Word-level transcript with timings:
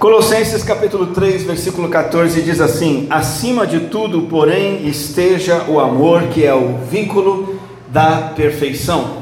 Colossenses 0.00 0.62
capítulo 0.62 1.08
3, 1.08 1.42
versículo 1.42 1.86
14 1.90 2.40
diz 2.40 2.58
assim: 2.58 3.06
Acima 3.10 3.66
de 3.66 3.80
tudo, 3.80 4.22
porém, 4.22 4.88
esteja 4.88 5.66
o 5.68 5.78
amor, 5.78 6.22
que 6.28 6.42
é 6.42 6.54
o 6.54 6.78
vínculo 6.90 7.56
da 7.86 8.32
perfeição. 8.34 9.18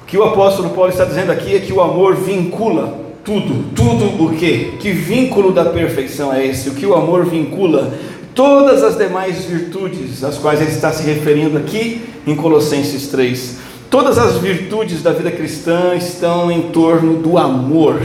O 0.00 0.06
que 0.06 0.16
o 0.16 0.22
apóstolo 0.22 0.70
Paulo 0.70 0.88
está 0.88 1.04
dizendo 1.04 1.32
aqui 1.32 1.56
é 1.56 1.58
que 1.58 1.72
o 1.72 1.80
amor 1.80 2.14
vincula 2.14 2.96
tudo, 3.24 3.74
tudo 3.74 4.24
o 4.24 4.36
que? 4.36 4.76
Que 4.78 4.92
vínculo 4.92 5.50
da 5.50 5.64
perfeição 5.64 6.32
é 6.32 6.46
esse? 6.46 6.68
O 6.68 6.74
que 6.76 6.86
o 6.86 6.94
amor 6.94 7.26
vincula? 7.26 7.92
Todas 8.36 8.84
as 8.84 8.96
demais 8.96 9.46
virtudes 9.46 10.22
às 10.22 10.38
quais 10.38 10.60
ele 10.60 10.70
está 10.70 10.92
se 10.92 11.02
referindo 11.02 11.58
aqui 11.58 12.02
em 12.24 12.36
Colossenses 12.36 13.08
3. 13.08 13.56
Todas 13.90 14.16
as 14.16 14.36
virtudes 14.36 15.02
da 15.02 15.10
vida 15.10 15.32
cristã 15.32 15.96
estão 15.96 16.52
em 16.52 16.70
torno 16.70 17.16
do 17.16 17.36
amor. 17.36 18.00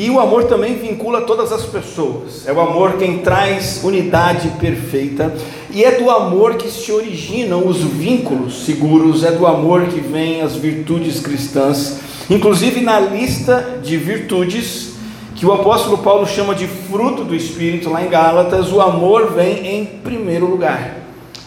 E 0.00 0.08
o 0.08 0.18
amor 0.18 0.44
também 0.44 0.76
vincula 0.76 1.20
todas 1.20 1.52
as 1.52 1.66
pessoas. 1.66 2.48
É 2.48 2.52
o 2.54 2.58
amor 2.58 2.94
quem 2.94 3.18
traz 3.18 3.84
unidade 3.84 4.48
perfeita. 4.58 5.30
E 5.70 5.84
é 5.84 5.98
do 5.98 6.10
amor 6.10 6.54
que 6.54 6.70
se 6.70 6.90
originam 6.90 7.66
os 7.66 7.82
vínculos 7.82 8.64
seguros. 8.64 9.22
É 9.24 9.30
do 9.30 9.46
amor 9.46 9.88
que 9.88 10.00
vêm 10.00 10.40
as 10.40 10.54
virtudes 10.54 11.20
cristãs. 11.20 11.98
Inclusive 12.30 12.80
na 12.80 12.98
lista 12.98 13.78
de 13.82 13.98
virtudes 13.98 14.94
que 15.36 15.44
o 15.44 15.52
apóstolo 15.52 15.98
Paulo 15.98 16.26
chama 16.26 16.54
de 16.54 16.66
fruto 16.66 17.22
do 17.22 17.34
Espírito, 17.34 17.90
lá 17.90 18.02
em 18.02 18.08
Gálatas, 18.08 18.72
o 18.72 18.80
amor 18.80 19.34
vem 19.34 19.66
em 19.66 19.84
primeiro 19.84 20.46
lugar. 20.46 20.96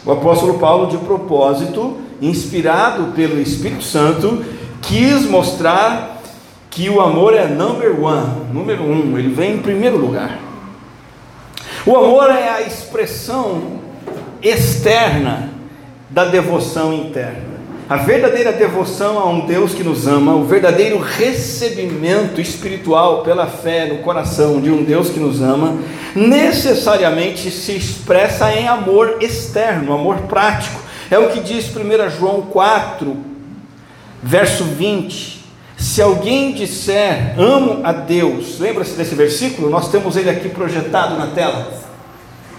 O 0.06 0.12
apóstolo 0.12 0.60
Paulo, 0.60 0.92
de 0.92 0.98
propósito, 0.98 1.98
inspirado 2.22 3.14
pelo 3.14 3.42
Espírito 3.42 3.84
Santo, 3.84 4.46
quis 4.80 5.28
mostrar 5.28 6.13
que 6.74 6.90
o 6.90 7.00
amor 7.00 7.36
é 7.36 7.46
number 7.46 8.04
one, 8.04 8.48
número 8.52 8.84
um, 8.84 9.18
ele 9.18 9.32
vem 9.32 9.56
em 9.56 9.60
primeiro 9.60 9.96
lugar. 9.96 10.40
O 11.86 11.96
amor 11.96 12.32
é 12.32 12.50
a 12.50 12.62
expressão 12.62 13.80
externa 14.42 15.52
da 16.10 16.26
devoção 16.26 16.92
interna. 16.92 17.54
A 17.88 17.98
verdadeira 17.98 18.52
devoção 18.52 19.20
a 19.20 19.30
um 19.30 19.46
Deus 19.46 19.76
que 19.76 19.84
nos 19.84 20.08
ama, 20.08 20.34
o 20.34 20.46
verdadeiro 20.46 20.98
recebimento 20.98 22.42
espiritual 22.42 23.22
pela 23.22 23.46
fé 23.46 23.86
no 23.86 24.00
coração 24.00 24.60
de 24.60 24.72
um 24.72 24.84
Deus 24.84 25.10
que 25.10 25.20
nos 25.20 25.42
ama, 25.42 25.78
necessariamente 26.16 27.52
se 27.52 27.74
expressa 27.74 28.52
em 28.52 28.68
amor 28.68 29.18
externo, 29.22 29.94
amor 29.94 30.22
prático. 30.22 30.82
É 31.12 31.20
o 31.20 31.30
que 31.30 31.40
diz 31.40 31.66
1 31.76 32.10
João 32.18 32.42
4, 32.44 33.16
verso 34.24 34.64
20. 34.64 35.43
Se 35.78 36.02
alguém 36.02 36.54
disser 36.54 37.36
amo 37.40 37.82
a 37.84 37.92
Deus, 37.92 38.60
lembra-se 38.60 38.96
desse 38.96 39.16
versículo? 39.16 39.70
Nós 39.70 39.90
temos 39.90 40.16
ele 40.16 40.30
aqui 40.30 40.50
projetado 40.50 41.18
na 41.18 41.28
tela. 41.28 41.72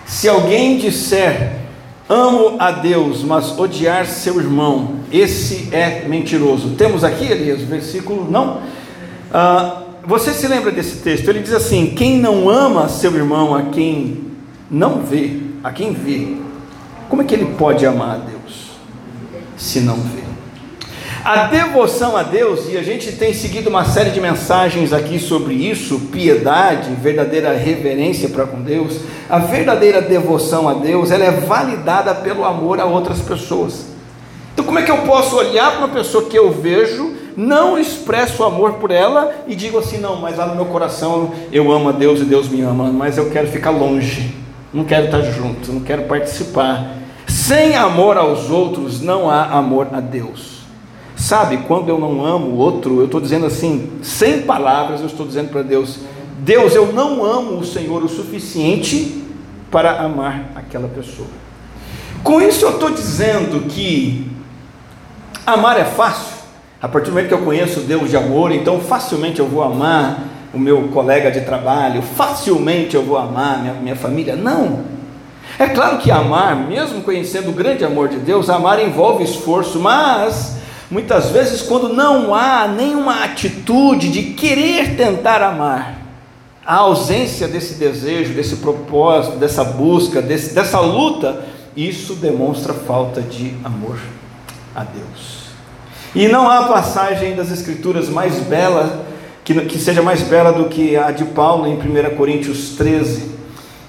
Se 0.07 0.29
alguém 0.29 0.79
disser 0.79 1.65
amo 2.09 2.57
a 2.59 2.71
Deus, 2.71 3.23
mas 3.23 3.59
odiar 3.59 4.07
seu 4.07 4.39
irmão, 4.39 4.97
esse 5.11 5.69
é 5.73 6.07
mentiroso. 6.07 6.71
Temos 6.71 7.03
aqui, 7.03 7.25
Elias, 7.25 7.63
o 7.63 7.67
versículo, 7.67 8.31
não? 8.31 8.61
Ah, 9.33 9.83
você 10.07 10.33
se 10.33 10.47
lembra 10.47 10.71
desse 10.71 10.99
texto? 10.99 11.29
Ele 11.29 11.41
diz 11.41 11.53
assim: 11.53 11.95
Quem 11.97 12.19
não 12.19 12.49
ama 12.49 12.89
seu 12.89 13.15
irmão, 13.15 13.55
a 13.55 13.63
quem 13.63 14.25
não 14.71 15.03
vê, 15.03 15.41
a 15.63 15.73
quem 15.73 15.93
vê, 15.93 16.37
como 17.09 17.23
é 17.23 17.25
que 17.25 17.35
ele 17.35 17.55
pode 17.57 17.87
amar 17.87 18.17
a 18.17 18.19
Deus 18.19 18.73
se 19.57 19.81
não 19.81 19.97
vê? 19.97 20.24
A 21.25 21.47
devoção 21.47 22.19
a 22.19 22.23
Deus, 22.23 22.69
e 22.69 22.77
a 22.77 22.83
gente 22.83 23.11
tem 23.13 23.33
seguido 23.33 23.71
uma 23.71 23.87
série 23.87 24.11
de 24.11 24.21
mensagens 24.21 24.93
aqui 24.93 25.19
sobre 25.19 25.55
isso, 25.55 25.99
piedade, 26.13 26.91
verdadeira 27.01 27.51
reverência 27.55 28.29
para 28.29 28.45
com 28.45 28.61
Deus, 28.61 29.01
a 29.31 29.39
verdadeira 29.39 30.03
devoção 30.03 30.69
a 30.69 30.75
Deus, 30.75 31.11
ela 31.11 31.25
é 31.25 31.31
validada 31.31 32.15
pelo 32.15 32.45
amor 32.45 32.79
a 32.79 32.85
outras 32.85 33.21
pessoas. 33.21 33.87
Então, 34.53 34.67
como 34.67 34.79
é 34.79 34.83
que 34.83 34.91
eu 34.91 34.99
posso 34.99 35.35
olhar 35.37 35.71
para 35.71 35.87
uma 35.87 35.89
pessoa 35.89 36.29
que 36.29 36.39
eu 36.39 36.53
vejo, 36.53 37.15
não 37.35 37.79
expresso 37.79 38.45
amor 38.45 38.75
por 38.75 38.91
ela 38.91 39.35
e 39.47 39.57
digo 39.57 39.79
assim: 39.79 39.97
não, 39.97 40.17
mas 40.17 40.37
lá 40.37 40.45
no 40.45 40.55
meu 40.55 40.67
coração 40.67 41.33
eu 41.51 41.73
amo 41.73 41.89
a 41.89 41.93
Deus 41.93 42.21
e 42.21 42.25
Deus 42.25 42.51
me 42.51 42.61
ama, 42.61 42.93
mas 42.93 43.17
eu 43.17 43.31
quero 43.31 43.49
ficar 43.49 43.71
longe, 43.71 44.37
não 44.75 44.85
quero 44.85 45.07
estar 45.07 45.23
junto, 45.23 45.73
não 45.73 45.81
quero 45.81 46.03
participar. 46.03 46.99
Sem 47.27 47.75
amor 47.77 48.19
aos 48.19 48.51
outros 48.51 49.01
não 49.01 49.31
há 49.31 49.45
amor 49.45 49.89
a 49.91 50.01
Deus. 50.01 50.54
Sabe, 51.25 51.57
quando 51.67 51.89
eu 51.89 51.99
não 51.99 52.23
amo 52.23 52.49
o 52.49 52.59
outro, 52.59 52.99
eu 52.99 53.07
estou 53.07 53.19
dizendo 53.19 53.47
assim, 53.47 53.91
sem 54.03 54.43
palavras, 54.43 55.01
eu 55.01 55.07
estou 55.07 55.27
dizendo 55.27 55.49
para 55.49 55.63
Deus: 55.63 56.01
Deus, 56.41 56.75
eu 56.75 56.93
não 56.93 57.25
amo 57.25 57.61
o 57.61 57.65
Senhor 57.65 58.05
o 58.05 58.09
suficiente 58.11 59.25
para 59.71 60.03
amar 60.03 60.51
aquela 60.55 60.87
pessoa. 60.87 61.29
Com 62.23 62.43
isso, 62.43 62.67
eu 62.67 62.73
estou 62.73 62.91
dizendo 62.91 63.67
que 63.71 64.31
amar 65.47 65.81
é 65.81 65.87
fácil. 65.87 66.35
A 66.79 66.89
partir 66.89 67.07
do 67.07 67.13
momento 67.13 67.29
que 67.29 67.35
eu 67.35 67.43
conheço 67.43 67.81
Deus 67.81 68.11
de 68.11 68.19
amor, 68.19 68.53
então 68.53 68.79
facilmente 68.79 69.41
eu 69.41 69.47
vou 69.47 69.63
amar 69.63 70.25
o 70.53 70.59
meu 70.59 70.89
colega 70.89 71.31
de 71.31 71.41
trabalho, 71.41 72.03
facilmente 72.03 72.97
eu 72.97 73.03
vou 73.03 73.17
amar 73.17 73.63
minha, 73.63 73.73
minha 73.73 73.97
família. 73.97 74.37
Não. 74.37 74.81
É 75.59 75.69
claro 75.69 75.97
que 75.97 76.11
amar, 76.11 76.55
mesmo 76.55 77.01
conhecendo 77.01 77.49
o 77.49 77.55
grande 77.55 77.83
amor 77.83 78.11
de 78.11 78.19
Deus, 78.19 78.51
amar 78.51 78.79
envolve 78.79 79.25
esforço, 79.25 79.81
mas 79.81 80.63
Muitas 80.95 81.31
vezes, 81.31 81.61
quando 81.61 81.89
não 81.89 82.33
há 82.33 82.69
nenhuma 82.69 83.25
atitude 83.25 84.09
de 84.13 84.23
querer 84.35 84.95
tentar 84.97 85.43
amar, 85.43 85.99
a 86.65 86.77
ausência 86.77 87.49
desse 87.49 87.75
desejo, 87.75 88.33
desse 88.33 88.59
propósito, 88.59 89.37
dessa 89.37 89.65
busca, 89.65 90.23
desse, 90.23 90.55
dessa 90.55 90.79
luta, 90.79 91.47
isso 91.77 92.15
demonstra 92.15 92.73
falta 92.73 93.21
de 93.21 93.57
amor 93.65 93.99
a 94.73 94.85
Deus. 94.85 95.47
E 96.15 96.29
não 96.29 96.49
há 96.49 96.69
passagem 96.69 97.35
das 97.35 97.51
Escrituras 97.51 98.09
mais 98.09 98.39
bela, 98.45 99.05
que, 99.43 99.53
que 99.63 99.81
seja 99.81 100.01
mais 100.01 100.23
bela 100.23 100.53
do 100.53 100.67
que 100.69 100.97
a 100.97 101.11
de 101.11 101.25
Paulo 101.25 101.67
em 101.67 101.75
1 101.75 102.15
Coríntios 102.15 102.77
13, 102.77 103.34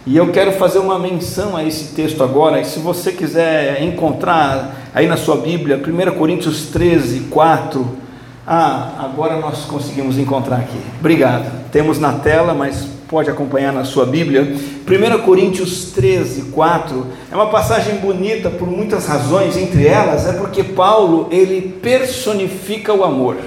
e 0.05 0.16
eu 0.16 0.31
quero 0.31 0.51
fazer 0.51 0.77
uma 0.77 0.99
menção 0.99 1.57
a 1.57 1.63
esse 1.63 1.95
texto 1.95 2.23
agora, 2.23 2.61
e 2.61 2.66
se 2.66 2.77
você 2.77 3.11
quiser 3.11 3.81
encontrar 3.81 4.89
aí 4.93 5.07
na 5.07 5.17
sua 5.17 5.38
Bíblia, 5.38 5.77
1 5.77 6.16
Coríntios 6.16 6.67
13, 6.67 7.21
4. 7.21 8.05
Ah, 8.45 8.91
agora 8.99 9.39
nós 9.39 9.66
conseguimos 9.66 10.19
encontrar 10.19 10.57
aqui. 10.57 10.77
Obrigado. 10.99 11.51
Temos 11.71 11.99
na 11.99 12.13
tela, 12.13 12.53
mas 12.53 12.88
pode 13.07 13.31
acompanhar 13.31 13.73
na 13.73 13.83
sua 13.83 14.05
Bíblia. 14.05 14.43
1 14.43 15.23
Coríntios 15.23 15.91
13, 15.93 16.51
4 16.51 17.07
é 17.31 17.35
uma 17.35 17.47
passagem 17.47 17.95
bonita 17.95 18.51
por 18.51 18.67
muitas 18.67 19.07
razões, 19.07 19.57
entre 19.57 19.87
elas 19.87 20.27
é 20.27 20.33
porque 20.33 20.63
Paulo 20.63 21.27
ele 21.31 21.79
personifica 21.81 22.93
o 22.93 23.03
amor. 23.03 23.37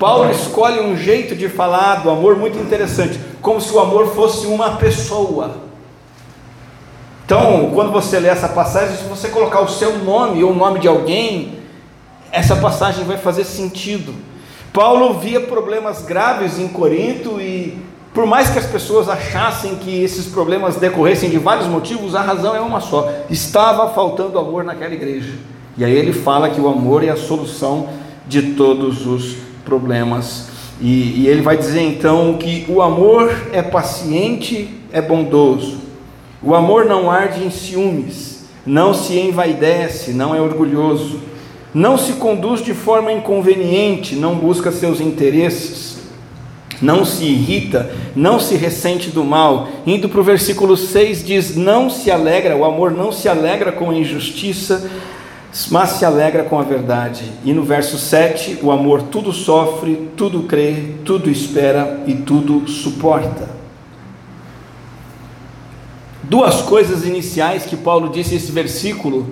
Paulo 0.00 0.30
escolhe 0.30 0.80
um 0.80 0.96
jeito 0.96 1.36
de 1.36 1.46
falar 1.46 1.96
do 1.96 2.08
amor 2.08 2.34
muito 2.34 2.58
interessante, 2.58 3.20
como 3.42 3.60
se 3.60 3.70
o 3.70 3.78
amor 3.78 4.14
fosse 4.14 4.46
uma 4.46 4.76
pessoa. 4.76 5.56
Então, 7.26 7.70
quando 7.74 7.92
você 7.92 8.18
lê 8.18 8.28
essa 8.28 8.48
passagem, 8.48 8.96
se 8.96 9.04
você 9.04 9.28
colocar 9.28 9.60
o 9.60 9.68
seu 9.68 9.98
nome 9.98 10.42
ou 10.42 10.52
o 10.52 10.56
nome 10.56 10.80
de 10.80 10.88
alguém, 10.88 11.58
essa 12.32 12.56
passagem 12.56 13.04
vai 13.04 13.18
fazer 13.18 13.44
sentido. 13.44 14.14
Paulo 14.72 15.18
via 15.18 15.38
problemas 15.38 16.00
graves 16.00 16.58
em 16.58 16.68
Corinto 16.68 17.38
e, 17.38 17.76
por 18.14 18.24
mais 18.24 18.48
que 18.48 18.58
as 18.58 18.64
pessoas 18.64 19.06
achassem 19.06 19.76
que 19.76 20.02
esses 20.02 20.28
problemas 20.28 20.76
decorressem 20.76 21.28
de 21.28 21.36
vários 21.36 21.66
motivos, 21.66 22.14
a 22.14 22.22
razão 22.22 22.56
é 22.56 22.60
uma 22.60 22.80
só: 22.80 23.06
estava 23.28 23.90
faltando 23.90 24.38
amor 24.38 24.64
naquela 24.64 24.94
igreja. 24.94 25.34
E 25.76 25.84
aí 25.84 25.92
ele 25.92 26.14
fala 26.14 26.48
que 26.48 26.60
o 26.60 26.68
amor 26.68 27.04
é 27.04 27.10
a 27.10 27.16
solução 27.18 27.90
de 28.26 28.54
todos 28.54 29.06
os 29.06 29.24
problemas. 29.24 29.49
E, 30.80 31.22
e 31.22 31.28
ele 31.28 31.42
vai 31.42 31.56
dizer 31.56 31.82
então 31.82 32.34
que 32.38 32.64
o 32.68 32.80
amor 32.80 33.30
é 33.52 33.62
paciente, 33.62 34.68
é 34.92 35.00
bondoso. 35.00 35.78
O 36.42 36.54
amor 36.54 36.86
não 36.86 37.10
arde 37.10 37.44
em 37.44 37.50
ciúmes, 37.50 38.46
não 38.64 38.94
se 38.94 39.18
envaidece, 39.18 40.12
não 40.12 40.34
é 40.34 40.40
orgulhoso, 40.40 41.20
não 41.74 41.98
se 41.98 42.14
conduz 42.14 42.64
de 42.64 42.72
forma 42.72 43.12
inconveniente, 43.12 44.16
não 44.16 44.34
busca 44.34 44.72
seus 44.72 45.00
interesses, 45.00 45.98
não 46.80 47.04
se 47.04 47.24
irrita, 47.24 47.90
não 48.16 48.40
se 48.40 48.56
ressente 48.56 49.10
do 49.10 49.22
mal. 49.22 49.68
Indo 49.86 50.08
para 50.08 50.20
o 50.20 50.24
versículo 50.24 50.76
6 50.76 51.24
diz: 51.24 51.56
Não 51.56 51.90
se 51.90 52.10
alegra, 52.10 52.56
o 52.56 52.64
amor 52.64 52.90
não 52.90 53.12
se 53.12 53.28
alegra 53.28 53.70
com 53.70 53.90
a 53.90 53.94
injustiça, 53.94 54.90
mas 55.70 55.90
se 55.90 56.04
alegra 56.04 56.44
com 56.44 56.58
a 56.58 56.62
verdade. 56.62 57.24
E 57.44 57.52
no 57.52 57.62
verso 57.62 57.98
7, 57.98 58.60
o 58.62 58.70
amor 58.70 59.02
tudo 59.02 59.32
sofre, 59.32 60.10
tudo 60.16 60.44
crê, 60.44 60.94
tudo 61.04 61.30
espera 61.30 62.02
e 62.06 62.14
tudo 62.14 62.68
suporta. 62.68 63.48
Duas 66.22 66.62
coisas 66.62 67.04
iniciais 67.04 67.64
que 67.64 67.76
Paulo 67.76 68.08
disse 68.08 68.34
nesse 68.34 68.52
versículo, 68.52 69.28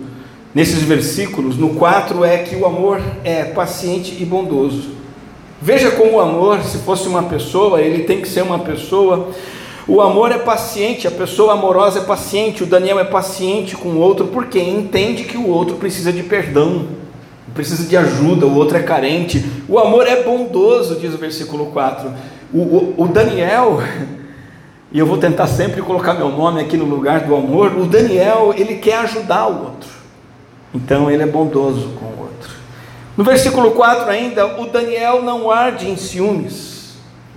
nesses 0.52 0.82
versículos, 0.82 1.56
no 1.56 1.74
4 1.74 2.24
é 2.24 2.38
que 2.38 2.56
o 2.56 2.66
amor 2.66 3.00
é 3.22 3.44
paciente 3.44 4.16
e 4.20 4.24
bondoso. 4.24 4.90
Veja 5.62 5.92
como 5.92 6.14
o 6.14 6.20
amor, 6.20 6.62
se 6.62 6.78
fosse 6.78 7.06
uma 7.06 7.24
pessoa, 7.24 7.80
ele 7.80 8.04
tem 8.04 8.20
que 8.20 8.28
ser 8.28 8.42
uma 8.42 8.58
pessoa. 8.58 9.30
O 9.88 10.02
amor 10.02 10.30
é 10.30 10.36
paciente, 10.36 11.08
a 11.08 11.10
pessoa 11.10 11.54
amorosa 11.54 12.00
é 12.00 12.02
paciente, 12.02 12.62
o 12.62 12.66
Daniel 12.66 12.98
é 12.98 13.04
paciente 13.04 13.74
com 13.74 13.88
o 13.88 13.98
outro, 13.98 14.26
porque 14.26 14.60
entende 14.60 15.24
que 15.24 15.38
o 15.38 15.48
outro 15.48 15.76
precisa 15.76 16.12
de 16.12 16.22
perdão, 16.22 16.88
precisa 17.54 17.88
de 17.88 17.96
ajuda, 17.96 18.44
o 18.44 18.54
outro 18.54 18.76
é 18.76 18.82
carente. 18.82 19.42
O 19.66 19.78
amor 19.78 20.06
é 20.06 20.22
bondoso, 20.22 20.96
diz 20.96 21.14
o 21.14 21.16
versículo 21.16 21.66
4. 21.72 22.12
O, 22.52 22.58
o, 22.58 22.94
o 22.98 23.08
Daniel, 23.08 23.78
e 24.92 24.98
eu 24.98 25.06
vou 25.06 25.16
tentar 25.16 25.46
sempre 25.46 25.80
colocar 25.80 26.12
meu 26.12 26.28
nome 26.28 26.60
aqui 26.60 26.76
no 26.76 26.84
lugar 26.84 27.20
do 27.20 27.34
amor, 27.34 27.74
o 27.74 27.86
Daniel, 27.86 28.52
ele 28.54 28.74
quer 28.74 28.98
ajudar 28.98 29.46
o 29.46 29.64
outro, 29.64 29.88
então 30.74 31.10
ele 31.10 31.22
é 31.22 31.26
bondoso 31.26 31.94
com 31.98 32.04
o 32.04 32.24
outro. 32.24 32.52
No 33.16 33.24
versículo 33.24 33.70
4 33.70 34.10
ainda, 34.10 34.60
o 34.60 34.66
Daniel 34.66 35.22
não 35.22 35.50
arde 35.50 35.88
em 35.88 35.96
ciúmes. 35.96 36.77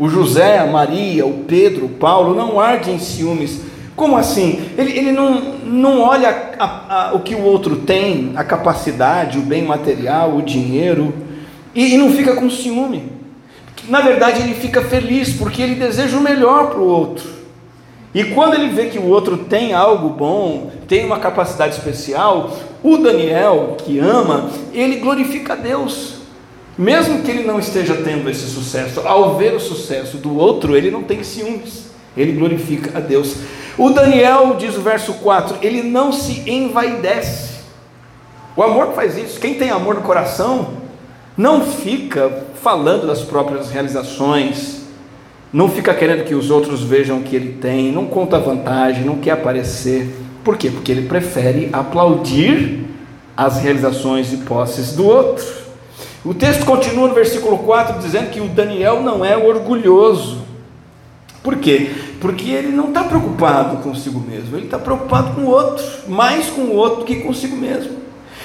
O 0.02 0.10
José, 0.10 0.58
a 0.58 0.66
Maria, 0.66 1.28
o 1.28 1.44
Pedro, 1.44 1.86
o 1.86 1.90
Paulo 1.90 2.34
não 2.34 2.60
arde 2.60 2.90
em 2.90 2.98
ciúmes. 2.98 3.62
Como 3.96 4.18
assim? 4.18 4.60
Ele, 4.76 4.98
ele 4.98 5.12
não, 5.12 5.40
não 5.64 6.02
olha 6.02 6.56
a, 6.58 7.10
a, 7.10 7.14
o 7.14 7.20
que 7.20 7.36
o 7.36 7.44
outro 7.44 7.76
tem, 7.76 8.32
a 8.36 8.44
capacidade, 8.44 9.38
o 9.38 9.44
bem 9.44 9.64
material, 9.64 10.36
o 10.36 10.42
dinheiro, 10.42 11.14
e, 11.76 11.94
e 11.94 11.98
não 12.00 12.10
fica 12.10 12.34
com 12.34 12.50
ciúme. 12.50 13.12
Na 13.88 14.02
verdade, 14.02 14.42
ele 14.42 14.56
fica 14.56 14.82
feliz 14.82 15.34
porque 15.34 15.62
ele 15.62 15.76
deseja 15.76 16.18
o 16.18 16.22
melhor 16.22 16.72
para 16.72 16.80
o 16.80 16.88
outro. 16.88 17.30
E 18.12 18.24
quando 18.24 18.56
ele 18.56 18.70
vê 18.70 18.88
que 18.88 18.98
o 18.98 19.06
outro 19.06 19.38
tem 19.38 19.72
algo 19.72 20.10
bom, 20.10 20.72
tem 20.88 21.06
uma 21.06 21.20
capacidade 21.20 21.76
especial, 21.76 22.58
o 22.82 22.98
Daniel, 22.98 23.78
que 23.78 24.00
ama, 24.00 24.50
ele 24.74 24.96
glorifica 24.96 25.54
a 25.54 25.58
Deus. 25.58 26.21
Mesmo 26.78 27.22
que 27.22 27.32
ele 27.32 27.44
não 27.44 27.60
esteja 27.60 27.96
tendo 27.98 28.30
esse 28.30 28.48
sucesso, 28.48 29.02
ao 29.02 29.36
ver 29.36 29.54
o 29.54 29.60
sucesso 29.60 30.18
do 30.18 30.38
outro, 30.38 30.76
ele 30.76 30.90
não 30.90 31.04
tem 31.04 31.24
ciúmes, 31.24 31.88
ele 32.16 32.32
glorifica 32.32 32.98
a 32.98 33.02
Deus. 33.02 33.36
O 33.78 33.90
Daniel, 33.90 34.56
diz 34.58 34.76
o 34.78 34.82
verso 34.82 35.14
4, 35.16 35.58
ele 35.62 35.84
não 35.84 36.12
se 36.12 36.50
envaidece. 36.50 37.62
O 38.56 38.64
amor 38.64 38.94
faz 38.94 39.18
isso. 39.18 39.40
Quem 39.40 39.56
tem 39.56 39.70
amor 39.70 39.96
no 39.96 40.02
coração 40.02 40.82
não 41.38 41.62
fica 41.66 42.46
falando 42.62 43.08
das 43.08 43.22
próprias 43.22 43.72
realizações, 43.72 44.82
não 45.52 45.70
fica 45.70 45.94
querendo 45.94 46.24
que 46.24 46.36
os 46.36 46.50
outros 46.50 46.82
vejam 46.82 47.20
o 47.20 47.24
que 47.24 47.36
ele 47.36 47.54
tem, 47.54 47.92
não 47.92 48.06
conta 48.06 48.40
vantagem, 48.40 49.04
não 49.04 49.18
quer 49.18 49.32
aparecer. 49.32 50.14
Por 50.44 50.58
quê? 50.58 50.70
Porque 50.70 50.92
ele 50.92 51.08
prefere 51.08 51.70
aplaudir 51.74 52.86
as 53.36 53.62
realizações 53.62 54.32
e 54.32 54.38
posses 54.38 54.94
do 54.94 55.06
outro. 55.06 55.61
O 56.24 56.34
texto 56.34 56.66
continua 56.66 57.08
no 57.08 57.16
versículo 57.16 57.58
4 57.60 58.00
dizendo 58.00 58.30
que 58.30 58.40
o 58.40 58.48
Daniel 58.48 59.02
não 59.02 59.26
é 59.26 59.36
orgulhoso. 59.36 60.42
Por 61.42 61.58
quê? 61.58 61.92
Porque 62.20 62.52
ele 62.52 62.68
não 62.68 62.90
está 62.90 63.04
preocupado 63.04 63.78
consigo 63.78 64.20
mesmo, 64.20 64.56
ele 64.56 64.66
está 64.66 64.78
preocupado 64.78 65.34
com 65.34 65.42
o 65.42 65.50
outro, 65.50 65.84
mais 66.08 66.48
com 66.52 66.62
o 66.62 66.76
outro 66.76 67.04
que 67.04 67.16
consigo 67.22 67.56
mesmo. 67.56 68.01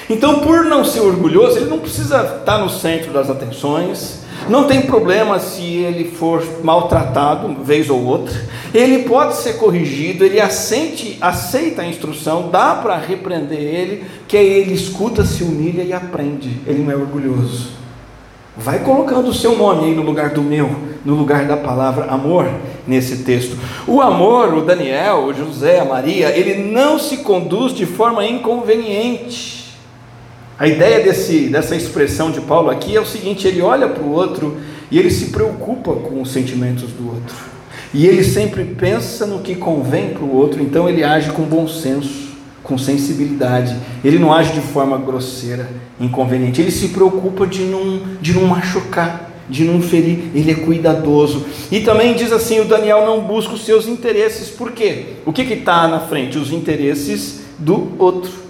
Então, 0.09 0.41
por 0.41 0.65
não 0.65 0.85
ser 0.85 1.01
orgulhoso, 1.01 1.59
ele 1.59 1.71
não 1.71 1.81
precisa 1.81 2.39
estar 2.39 2.59
no 2.59 2.71
centro 2.71 3.13
das 3.13 3.29
atenções, 3.29 4.25
não 4.49 4.65
tem 4.65 4.83
problema 4.83 5.41
se 5.41 5.63
ele 5.63 6.05
for 6.05 6.45
maltratado, 6.63 7.65
vez 7.65 7.91
ou 7.91 8.05
outra. 8.05 8.41
Ele 8.73 9.01
pode 9.01 9.35
ser 9.37 9.55
corrigido, 9.55 10.25
ele 10.25 10.41
aceita 10.41 11.83
a 11.83 11.87
instrução, 11.87 12.49
dá 12.51 12.75
para 12.75 12.97
repreender 12.97 13.59
ele, 13.59 14.05
que 14.29 14.37
aí 14.37 14.47
ele 14.47 14.75
escuta, 14.75 15.25
se 15.25 15.43
humilha 15.43 15.83
e 15.83 15.93
aprende. 15.93 16.61
Ele 16.67 16.85
não 16.85 16.93
é 16.93 16.97
orgulhoso. 16.97 17.71
Vai 18.57 18.79
colocando 18.79 19.29
o 19.29 19.35
seu 19.35 19.57
nome 19.57 19.87
aí 19.87 19.95
no 19.95 20.03
lugar 20.03 20.31
do 20.31 20.43
meu, 20.43 20.71
no 21.05 21.15
lugar 21.15 21.45
da 21.47 21.57
palavra 21.57 22.05
amor 22.05 22.49
nesse 22.87 23.25
texto. 23.25 23.57
O 23.87 24.01
amor, 24.01 24.55
o 24.55 24.63
Daniel, 24.63 25.25
o 25.25 25.35
José, 25.35 25.81
a 25.81 25.85
Maria, 25.85 26.29
ele 26.29 26.71
não 26.71 26.99
se 26.99 27.19
conduz 27.19 27.75
de 27.75 27.85
forma 27.85 28.25
inconveniente. 28.25 29.66
A 30.59 30.67
ideia 30.67 31.05
desse, 31.05 31.49
dessa 31.49 31.77
expressão 31.77 32.31
de 32.31 32.41
Paulo 32.41 32.71
aqui 32.71 32.97
é 32.97 33.01
o 33.01 33.05
seguinte: 33.05 33.47
ele 33.47 33.61
olha 33.61 33.89
para 33.89 34.03
o 34.03 34.11
outro 34.11 34.57
e 34.91 34.99
ele 34.99 35.11
se 35.11 35.27
preocupa 35.27 35.93
com 35.93 36.23
os 36.23 36.31
sentimentos 36.31 36.91
do 36.93 37.09
outro. 37.09 37.37
E 37.93 38.07
ele 38.07 38.25
sempre 38.25 38.65
pensa 38.65 39.27
no 39.27 39.41
que 39.41 39.55
convém 39.55 40.11
para 40.11 40.25
o 40.25 40.35
outro, 40.35 40.63
então 40.63 40.89
ele 40.89 41.05
age 41.05 41.31
com 41.31 41.43
bom 41.43 41.69
senso, 41.69 42.31
com 42.63 42.79
sensibilidade. 42.79 43.77
Ele 44.03 44.19
não 44.19 44.33
age 44.33 44.53
de 44.53 44.61
forma 44.61 44.97
grosseira, 44.97 45.69
inconveniente. 46.01 46.61
Ele 46.61 46.71
se 46.71 46.89
preocupa 46.89 47.47
de 47.47 47.63
não, 47.63 48.01
de 48.21 48.33
não 48.33 48.47
machucar, 48.47 49.31
de 49.49 49.63
não 49.63 49.83
ferir. 49.83 50.31
Ele 50.35 50.51
é 50.51 50.55
cuidadoso. 50.55 51.45
E 51.71 51.81
também 51.81 52.15
diz 52.15 52.33
assim: 52.33 52.61
o 52.61 52.65
Daniel 52.65 53.05
não 53.05 53.21
busca 53.21 53.53
os 53.53 53.65
seus 53.65 53.87
interesses. 53.87 54.49
Por 54.49 54.73
quê? 54.73 55.17
O 55.27 55.35
que 55.35 55.43
está 55.43 55.87
na 55.87 56.01
frente? 56.01 56.39
Os 56.39 56.51
interesses 56.51 57.41
do 57.59 57.93
outro. 57.99 58.46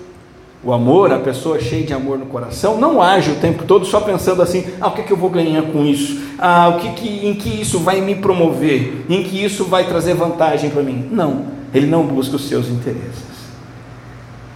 O 0.64 0.72
amor, 0.72 1.12
a 1.12 1.18
pessoa 1.18 1.60
cheia 1.60 1.84
de 1.84 1.92
amor 1.92 2.18
no 2.18 2.26
coração, 2.26 2.78
não 2.78 3.00
age 3.00 3.30
o 3.30 3.36
tempo 3.36 3.64
todo 3.64 3.84
só 3.84 4.00
pensando 4.00 4.42
assim: 4.42 4.64
ah, 4.80 4.88
o 4.88 4.92
que, 4.92 5.02
é 5.02 5.04
que 5.04 5.12
eu 5.12 5.16
vou 5.16 5.30
ganhar 5.30 5.62
com 5.62 5.84
isso? 5.84 6.18
Ah, 6.38 6.68
o 6.68 6.80
que, 6.80 6.92
que, 6.94 7.26
em 7.26 7.34
que 7.34 7.60
isso 7.60 7.78
vai 7.78 8.00
me 8.00 8.16
promover? 8.16 9.04
Em 9.08 9.22
que 9.22 9.44
isso 9.44 9.64
vai 9.64 9.86
trazer 9.86 10.14
vantagem 10.14 10.70
para 10.70 10.82
mim? 10.82 11.08
Não, 11.10 11.46
ele 11.72 11.86
não 11.86 12.04
busca 12.04 12.36
os 12.36 12.48
seus 12.48 12.68
interesses. 12.68 13.36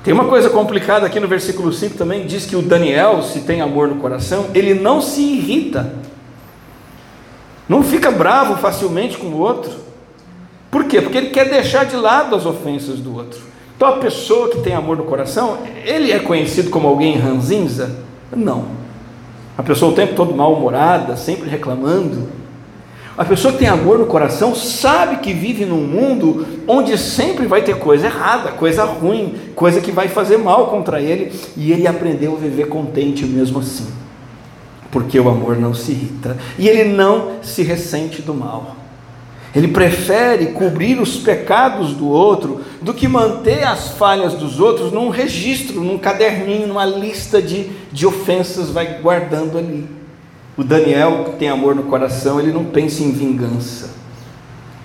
Tem 0.02 0.14
uma 0.14 0.24
coisa 0.24 0.48
complicada 0.48 1.06
aqui 1.06 1.20
no 1.20 1.28
versículo 1.28 1.72
5 1.72 1.96
também: 1.96 2.26
diz 2.26 2.46
que 2.46 2.56
o 2.56 2.62
Daniel, 2.62 3.22
se 3.22 3.40
tem 3.40 3.60
amor 3.60 3.88
no 3.88 3.96
coração, 3.96 4.46
ele 4.54 4.74
não 4.74 5.00
se 5.00 5.20
irrita, 5.20 5.94
não 7.68 7.82
fica 7.82 8.10
bravo 8.10 8.56
facilmente 8.56 9.16
com 9.16 9.26
o 9.26 9.38
outro. 9.38 9.72
Por 10.70 10.84
quê? 10.84 11.00
Porque 11.00 11.18
ele 11.18 11.30
quer 11.30 11.48
deixar 11.48 11.84
de 11.84 11.96
lado 11.96 12.34
as 12.34 12.46
ofensas 12.46 12.98
do 13.00 13.14
outro. 13.14 13.40
Então 13.80 13.94
a 13.94 13.96
pessoa 13.96 14.50
que 14.50 14.60
tem 14.60 14.74
amor 14.74 14.98
no 14.98 15.04
coração, 15.04 15.56
ele 15.86 16.12
é 16.12 16.18
conhecido 16.18 16.68
como 16.68 16.86
alguém 16.86 17.16
ranzinza? 17.16 17.96
Não. 18.30 18.66
A 19.56 19.62
pessoa 19.62 19.90
o 19.90 19.94
tempo 19.94 20.14
todo 20.14 20.34
mal-humorada, 20.34 21.16
sempre 21.16 21.48
reclamando. 21.48 22.28
A 23.16 23.24
pessoa 23.24 23.54
que 23.54 23.60
tem 23.60 23.68
amor 23.68 23.98
no 23.98 24.04
coração 24.04 24.54
sabe 24.54 25.16
que 25.20 25.32
vive 25.32 25.64
num 25.64 25.80
mundo 25.80 26.46
onde 26.68 26.98
sempre 26.98 27.46
vai 27.46 27.62
ter 27.62 27.78
coisa 27.78 28.08
errada, 28.08 28.50
coisa 28.50 28.84
ruim, 28.84 29.34
coisa 29.54 29.80
que 29.80 29.90
vai 29.90 30.08
fazer 30.08 30.36
mal 30.36 30.66
contra 30.66 31.00
ele, 31.00 31.32
e 31.56 31.72
ele 31.72 31.86
aprendeu 31.86 32.34
a 32.34 32.38
viver 32.38 32.68
contente 32.68 33.24
mesmo 33.24 33.60
assim. 33.60 33.86
Porque 34.90 35.18
o 35.18 35.26
amor 35.26 35.56
não 35.56 35.72
se 35.72 35.92
irrita 35.92 36.36
e 36.58 36.68
ele 36.68 36.92
não 36.92 37.36
se 37.40 37.62
ressente 37.62 38.20
do 38.20 38.34
mal. 38.34 38.76
Ele 39.54 39.68
prefere 39.68 40.46
cobrir 40.46 41.00
os 41.00 41.16
pecados 41.16 41.92
do 41.94 42.08
outro 42.08 42.60
do 42.80 42.94
que 42.94 43.08
manter 43.08 43.64
as 43.64 43.88
falhas 43.88 44.34
dos 44.34 44.60
outros 44.60 44.92
num 44.92 45.08
registro, 45.08 45.80
num 45.80 45.98
caderninho, 45.98 46.68
numa 46.68 46.84
lista 46.84 47.42
de, 47.42 47.68
de 47.90 48.06
ofensas, 48.06 48.70
vai 48.70 49.00
guardando 49.00 49.58
ali. 49.58 49.88
O 50.56 50.62
Daniel, 50.62 51.24
que 51.24 51.36
tem 51.36 51.48
amor 51.48 51.74
no 51.74 51.84
coração, 51.84 52.38
ele 52.38 52.52
não 52.52 52.64
pensa 52.64 53.02
em 53.02 53.10
vingança, 53.10 53.90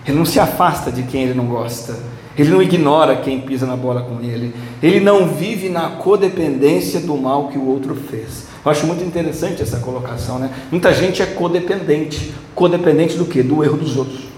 ele 0.08 0.18
não 0.18 0.25
se 0.25 0.40
afasta 0.40 0.92
de 0.92 1.04
quem 1.04 1.24
ele 1.24 1.34
não 1.34 1.46
gosta, 1.46 1.96
ele 2.38 2.50
não 2.50 2.62
ignora 2.62 3.18
quem 3.18 3.42
pisa 3.42 3.66
na 3.66 3.75
bola 3.75 4.01
com 4.01 4.20
ele, 4.22 4.54
ele 4.82 5.00
não 5.00 5.28
vive 5.28 5.70
na 5.70 5.92
codependência 5.92 7.00
do 7.00 7.16
mal 7.16 7.50
que 7.50 7.58
o 7.58 7.68
outro 7.68 7.96
fez. 7.96 8.46
Eu 8.63 8.72
acho 8.72 8.88
muito 8.88 9.04
interessante 9.04 9.62
essa 9.62 9.78
colocação, 9.80 10.40
né? 10.40 10.50
Muita 10.72 10.92
gente 10.92 11.22
é 11.22 11.25
codependente. 11.25 12.34
Codependente 12.56 13.16
do 13.16 13.25
que? 13.25 13.44
Do 13.44 13.63
erro 13.63 13.78
dos 13.78 13.96
outros. 13.96 14.35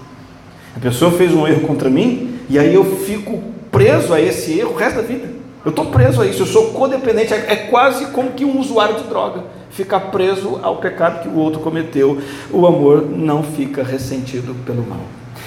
A 0.78 0.80
pessoa 0.80 1.10
fez 1.10 1.34
um 1.34 1.44
erro 1.44 1.62
contra 1.62 1.90
mim 1.90 2.38
e 2.48 2.56
aí 2.56 2.72
eu 2.72 2.84
fico 2.98 3.42
preso 3.68 4.14
a 4.14 4.20
esse 4.20 4.56
erro 4.56 4.74
o 4.74 4.76
resto 4.76 4.96
da 4.96 5.02
vida. 5.02 5.28
Eu 5.64 5.70
estou 5.70 5.86
preso 5.86 6.22
a 6.22 6.26
isso, 6.26 6.42
eu 6.42 6.46
sou 6.46 6.66
codependente, 6.70 7.34
é, 7.34 7.46
é 7.48 7.56
quase 7.56 8.06
como 8.12 8.30
que 8.30 8.44
um 8.44 8.60
usuário 8.60 8.94
de 8.94 9.02
droga 9.02 9.42
ficar 9.72 9.98
preso 10.12 10.60
ao 10.62 10.76
pecado 10.76 11.22
que 11.22 11.28
o 11.28 11.34
outro 11.34 11.58
cometeu. 11.58 12.22
O 12.52 12.64
amor 12.64 13.10
não 13.10 13.42
fica 13.42 13.82
ressentido 13.82 14.54
pelo 14.64 14.86
mal. 14.86 15.00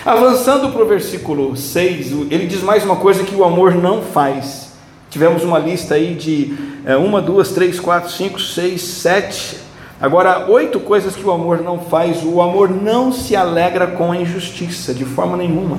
Avançando 0.06 0.70
para 0.70 0.84
o 0.84 0.86
versículo 0.86 1.56
6, 1.56 2.12
ele 2.30 2.46
diz 2.46 2.62
mais 2.62 2.84
uma 2.84 2.98
coisa 2.98 3.24
que 3.24 3.34
o 3.34 3.46
amor 3.46 3.74
não 3.74 4.02
faz. 4.02 4.74
Tivemos 5.10 5.46
uma 5.46 5.60
lista 5.60 5.96
aí 5.96 6.14
de 6.14 6.54
é, 6.86 6.98
uma, 6.98 7.22
duas, 7.22 7.52
três, 7.52 7.80
quatro, 7.80 8.12
cinco, 8.12 8.38
seis, 8.38 8.82
sete 8.82 9.58
Agora, 10.02 10.48
oito 10.50 10.80
coisas 10.80 11.16
que 11.16 11.24
o 11.24 11.32
amor 11.32 11.62
não 11.62 11.78
faz. 11.80 12.24
O 12.24 12.42
amor 12.42 12.70
não 12.72 13.12
se 13.12 13.36
alegra 13.36 13.86
com 13.86 14.12
a 14.12 14.18
injustiça, 14.18 14.96
de 14.96 15.06
forma 15.06 15.38
nenhuma. 15.38 15.78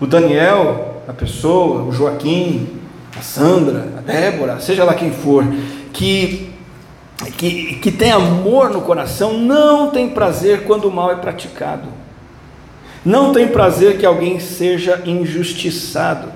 O 0.00 0.06
Daniel, 0.06 1.02
a 1.08 1.12
pessoa, 1.12 1.82
o 1.82 1.90
Joaquim, 1.90 2.68
a 3.18 3.22
Sandra, 3.22 3.88
a 3.98 4.00
Débora, 4.00 4.60
seja 4.60 4.84
lá 4.84 4.94
quem 4.94 5.10
for, 5.10 5.44
que, 5.92 6.52
que, 7.36 7.76
que 7.76 7.90
tem 7.90 8.12
amor 8.12 8.70
no 8.70 8.82
coração, 8.82 9.34
não 9.34 9.90
tem 9.90 10.10
prazer 10.10 10.62
quando 10.62 10.84
o 10.84 10.92
mal 10.92 11.10
é 11.10 11.16
praticado. 11.16 11.88
Não 13.04 13.32
tem 13.32 13.48
prazer 13.48 13.98
que 13.98 14.06
alguém 14.06 14.38
seja 14.38 15.02
injustiçado. 15.04 16.28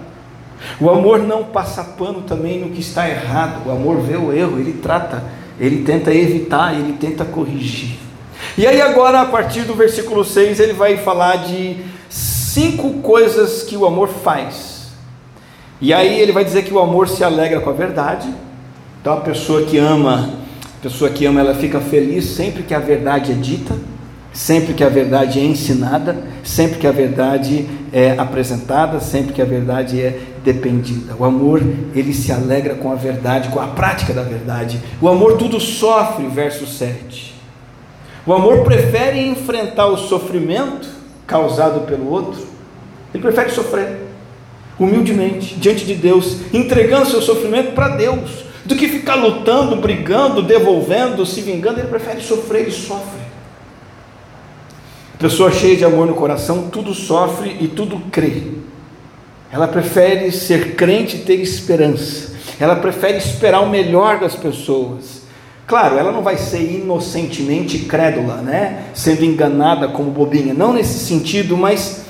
O 0.81 0.91
amor 0.91 1.21
não 1.21 1.45
passa 1.45 1.85
pano 1.85 2.23
também 2.23 2.61
no 2.61 2.71
que 2.71 2.81
está 2.81 3.09
errado. 3.09 3.67
O 3.67 3.71
amor 3.71 4.01
vê 4.01 4.17
o 4.17 4.33
erro, 4.33 4.59
ele 4.59 4.73
trata 4.75 5.23
ele 5.61 5.83
tenta 5.83 6.15
evitar, 6.15 6.75
ele 6.75 6.95
tenta 6.95 7.25
corrigir. 7.25 7.99
E 8.57 8.67
aí, 8.67 8.81
agora, 8.81 9.21
a 9.21 9.27
partir 9.27 9.63
do 9.63 9.75
versículo 9.75 10.25
6, 10.25 10.61
ele 10.61 10.73
vai 10.73 10.97
falar 10.97 11.37
de 11.47 11.77
cinco 12.09 12.95
coisas 12.95 13.63
que 13.63 13.77
o 13.77 13.87
amor 13.87 14.09
faz. 14.09 14.89
E 15.81 15.93
aí, 15.93 16.21
ele 16.21 16.33
vai 16.33 16.45
dizer 16.45 16.65
que 16.65 16.73
o 16.73 16.79
amor 16.79 17.09
se 17.09 17.23
alegra 17.23 17.61
com 17.61 17.71
a 17.71 17.73
verdade. 17.73 18.29
Então, 19.01 19.13
a 19.13 19.21
pessoa 19.21 19.63
que 19.63 19.79
ama, 19.79 20.31
a 20.79 20.83
pessoa 20.83 21.11
que 21.11 21.25
ama, 21.25 21.41
ela 21.41 21.55
fica 21.55 21.81
feliz 21.81 22.25
sempre 22.25 22.63
que 22.63 22.75
a 22.75 22.79
verdade 22.79 23.33
é 23.33 23.35
dita, 23.35 23.77
sempre 24.33 24.75
que 24.75 24.85
a 24.85 24.89
verdade 24.89 25.41
é 25.41 25.45
ensinada, 25.45 26.17
sempre 26.45 26.79
que 26.79 26.87
a 26.87 26.93
verdade 26.93 27.67
é 27.93 28.15
apresentada, 28.19 29.01
sempre 29.01 29.33
que 29.33 29.43
a 29.43 29.45
verdade 29.45 30.01
é 30.01 30.21
dependida. 30.53 31.15
O 31.19 31.25
amor, 31.25 31.63
ele 31.95 32.15
se 32.15 32.33
alegra 32.33 32.75
com 32.75 32.91
a 32.91 32.95
verdade, 32.95 33.51
com 33.51 33.61
a 33.61 33.67
prática 33.67 34.15
da 34.15 34.23
verdade. 34.23 34.81
O 35.01 35.09
amor 35.09 35.37
tudo 35.37 35.61
sofre, 35.61 36.27
verso 36.27 36.67
7. 36.67 37.35
O 38.27 38.33
amor 38.33 38.65
prefere 38.65 39.21
enfrentar 39.21 39.87
o 39.87 39.99
sofrimento 39.99 40.89
causado 41.27 41.87
pelo 41.87 42.11
outro. 42.11 42.47
Ele 43.13 43.23
prefere 43.23 43.51
sofrer 43.51 44.09
humildemente 44.79 45.55
diante 45.57 45.85
de 45.85 45.95
Deus, 45.95 46.39
entregando 46.53 47.11
seu 47.11 47.21
sofrimento 47.21 47.73
para 47.73 47.89
Deus, 47.89 48.45
do 48.65 48.77
que 48.77 48.89
ficar 48.89 49.17
lutando, 49.17 49.77
brigando, 49.77 50.43
devolvendo, 50.43 51.27
se 51.27 51.43
vingando. 51.43 51.81
Ele 51.81 51.89
prefere 51.89 52.23
sofrer 52.23 52.69
e 52.69 52.73
sofre. 52.73 53.29
Pessoa 55.19 55.51
cheia 55.51 55.77
de 55.77 55.85
amor 55.85 56.07
no 56.07 56.15
coração, 56.15 56.71
tudo 56.71 56.95
sofre 56.95 57.57
e 57.61 57.69
tudo 57.69 57.99
crê. 58.11 58.68
Ela 59.51 59.67
prefere 59.67 60.31
ser 60.31 60.75
crente 60.75 61.17
e 61.17 61.21
ter 61.21 61.37
esperança. 61.37 62.33
Ela 62.61 62.77
prefere 62.77 63.19
esperar 63.19 63.61
o 63.61 63.71
melhor 63.71 64.21
das 64.21 64.35
pessoas. 64.35 65.23
Claro, 65.67 65.99
ela 65.99 66.11
não 66.11 66.23
vai 66.23 66.37
ser 66.37 66.63
inocentemente 66.63 67.81
crédula, 67.81 68.37
né? 68.37 68.85
Sendo 68.95 69.25
enganada 69.25 69.89
como 69.89 70.11
bobinha. 70.11 70.55
Não 70.55 70.73
nesse 70.73 70.99
sentido, 70.99 71.57
mas 71.57 72.05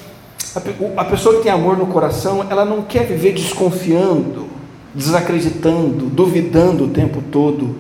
a, 0.97 1.04
pessoa 1.04 1.37
que 1.37 1.42
tem 1.42 1.52
amor 1.52 1.76
no 1.76 1.87
coração, 1.87 2.47
ela 2.49 2.64
não 2.64 2.83
quer 2.83 3.04
viver 3.04 3.33
desconfiando, 3.33 4.47
desacreditando, 4.95 6.07
duvidando 6.07 6.85
o 6.85 6.88
tempo 6.88 7.23
todo 7.30 7.76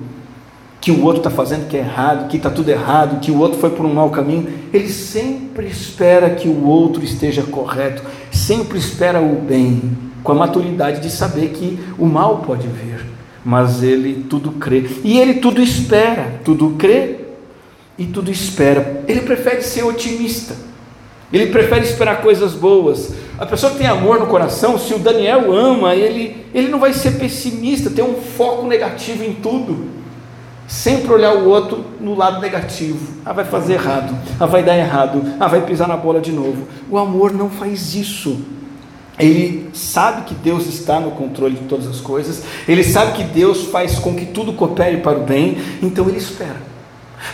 que 0.80 0.90
o 0.90 1.04
outro 1.04 1.18
está 1.18 1.30
fazendo 1.30 1.68
que 1.68 1.76
é 1.76 1.80
errado, 1.80 2.28
que 2.28 2.36
está 2.36 2.50
tudo 2.50 2.68
errado, 2.70 3.20
que 3.20 3.30
o 3.30 3.38
outro 3.38 3.58
foi 3.58 3.70
por 3.70 3.84
um 3.84 3.92
mau 3.92 4.10
caminho. 4.10 4.46
Ele 4.72 4.88
sempre 4.88 5.66
espera 5.66 6.30
que 6.30 6.48
o 6.48 6.66
outro 6.66 7.02
esteja 7.04 7.42
correto, 7.42 8.02
sempre 8.30 8.78
espera 8.78 9.20
o 9.20 9.40
bem, 9.40 9.82
com 10.22 10.32
a 10.32 10.36
maturidade 10.36 11.00
de 11.00 11.10
saber 11.10 11.50
que 11.50 11.78
o 11.98 12.06
mal 12.06 12.38
pode 12.38 12.68
vir, 12.68 13.04
mas 13.44 13.82
ele 13.82 14.26
tudo 14.28 14.52
crê. 14.52 14.84
E 15.02 15.18
ele 15.18 15.34
tudo 15.34 15.60
espera, 15.60 16.40
tudo 16.44 16.76
crê 16.78 17.16
e 17.98 18.06
tudo 18.06 18.30
espera. 18.30 19.02
Ele 19.08 19.20
prefere 19.22 19.62
ser 19.62 19.82
otimista. 19.82 20.68
Ele 21.30 21.48
prefere 21.48 21.84
esperar 21.84 22.22
coisas 22.22 22.54
boas. 22.54 23.12
A 23.38 23.44
pessoa 23.44 23.72
que 23.72 23.78
tem 23.78 23.86
amor 23.86 24.18
no 24.18 24.28
coração, 24.28 24.78
se 24.78 24.94
o 24.94 24.98
Daniel 24.98 25.52
ama, 25.52 25.94
ele, 25.94 26.46
ele 26.54 26.68
não 26.68 26.78
vai 26.78 26.94
ser 26.94 27.18
pessimista, 27.18 27.90
ter 27.90 28.00
um 28.00 28.14
foco 28.14 28.66
negativo 28.66 29.22
em 29.22 29.34
tudo 29.34 29.97
sempre 30.68 31.10
olhar 31.10 31.34
o 31.34 31.48
outro 31.48 31.82
no 31.98 32.14
lado 32.14 32.40
negativo. 32.40 33.14
Ah, 33.24 33.32
vai 33.32 33.46
fazer 33.46 33.74
errado. 33.74 34.14
Ah, 34.38 34.44
vai 34.44 34.62
dar 34.62 34.76
errado. 34.76 35.22
Ah, 35.40 35.48
vai 35.48 35.62
pisar 35.62 35.88
na 35.88 35.96
bola 35.96 36.20
de 36.20 36.30
novo. 36.30 36.68
O 36.90 36.98
amor 36.98 37.32
não 37.32 37.48
faz 37.48 37.94
isso. 37.94 38.38
Ele 39.18 39.70
sabe 39.72 40.22
que 40.22 40.34
Deus 40.34 40.66
está 40.66 41.00
no 41.00 41.12
controle 41.12 41.56
de 41.56 41.64
todas 41.64 41.88
as 41.88 42.00
coisas. 42.00 42.44
Ele 42.68 42.84
sabe 42.84 43.12
que 43.12 43.24
Deus 43.24 43.64
faz 43.64 43.98
com 43.98 44.14
que 44.14 44.26
tudo 44.26 44.52
coopere 44.52 44.98
para 44.98 45.18
o 45.18 45.24
bem. 45.24 45.56
Então 45.82 46.06
ele 46.06 46.18
espera. 46.18 46.68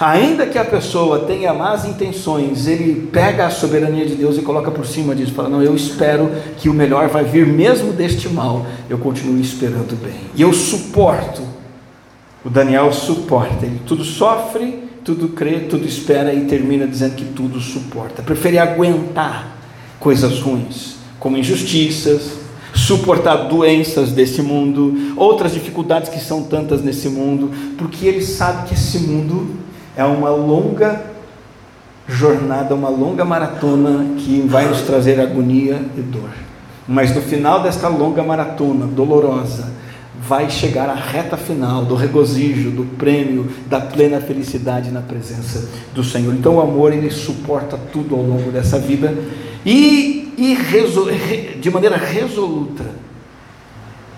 Ainda 0.01 0.47
que 0.47 0.57
a 0.57 0.65
pessoa 0.65 1.21
tenha 1.21 1.53
más 1.53 1.85
intenções, 1.85 2.67
ele 2.67 3.09
pega 3.13 3.47
a 3.47 3.51
soberania 3.51 4.07
de 4.07 4.15
Deus 4.15 4.39
e 4.39 4.43
coloca 4.43 4.71
por 4.71 4.87
cima 4.87 5.15
disso. 5.15 5.35
Fala: 5.35 5.49
Não, 5.51 5.63
eu 5.63 5.75
espero 5.75 6.31
que 6.57 6.71
o 6.71 6.73
melhor 6.73 7.09
vai 7.09 7.25
vir 7.25 7.47
mesmo 7.47 7.93
deste 7.93 8.29
mal. 8.29 8.65
Eu 8.89 8.97
continuo 8.97 9.39
esperando 9.39 9.95
bem. 10.01 10.21
E 10.35 10.41
eu 10.41 10.53
suporto 10.55 11.54
o 12.45 12.51
Daniel 12.51 12.93
suporta, 12.93 13.65
ele 13.65 13.81
tudo 13.87 14.05
sofre, 14.05 14.85
tudo 15.03 15.29
crê, 15.29 15.61
tudo 15.61 15.87
espera 15.87 16.33
e 16.33 16.45
termina 16.45 16.87
dizendo 16.87 17.15
que 17.15 17.25
tudo 17.25 17.61
suporta. 17.61 18.23
Prefere 18.23 18.59
aguentar 18.59 19.57
coisas 19.99 20.41
ruins, 20.41 20.97
como 21.19 21.37
injustiças, 21.37 22.33
suportar 22.75 23.49
doenças 23.49 24.13
desse 24.13 24.43
mundo, 24.43 25.15
outras 25.17 25.53
dificuldades 25.53 26.09
que 26.09 26.19
são 26.19 26.43
tantas 26.43 26.83
nesse 26.83 27.09
mundo, 27.09 27.51
porque 27.79 28.07
ele 28.07 28.23
sabe 28.23 28.69
que 28.69 28.75
esse 28.75 28.99
mundo 28.99 29.55
é 29.97 30.05
uma 30.05 30.31
longa 30.31 31.03
jornada, 32.07 32.75
uma 32.75 32.89
longa 32.89 33.25
maratona 33.25 34.17
que 34.19 34.41
vai 34.43 34.69
nos 34.69 34.83
trazer 34.83 35.21
agonia 35.21 35.81
e 35.97 36.01
dor. 36.01 36.31
Mas 36.87 37.15
no 37.15 37.23
final 37.23 37.63
desta 37.63 37.89
longa 37.89 38.23
maratona 38.23 38.87
dolorosa, 38.87 39.73
vai 40.27 40.51
chegar 40.51 40.89
à 40.89 40.95
reta 40.95 41.37
final 41.37 41.85
do 41.85 41.95
regozijo, 41.95 42.71
do 42.71 42.85
prêmio, 42.97 43.51
da 43.67 43.81
plena 43.81 44.21
felicidade 44.21 44.91
na 44.91 45.01
presença 45.01 45.69
do 45.95 46.03
Senhor. 46.03 46.35
Então 46.35 46.57
o 46.57 46.61
amor 46.61 46.93
ele 46.93 47.11
suporta 47.11 47.79
tudo 47.93 48.15
ao 48.15 48.23
longo 48.23 48.51
dessa 48.51 48.79
vida 48.79 49.15
e, 49.65 50.33
e 50.39 50.57
de 51.61 51.71
maneira 51.71 51.97
resoluta 51.97 52.85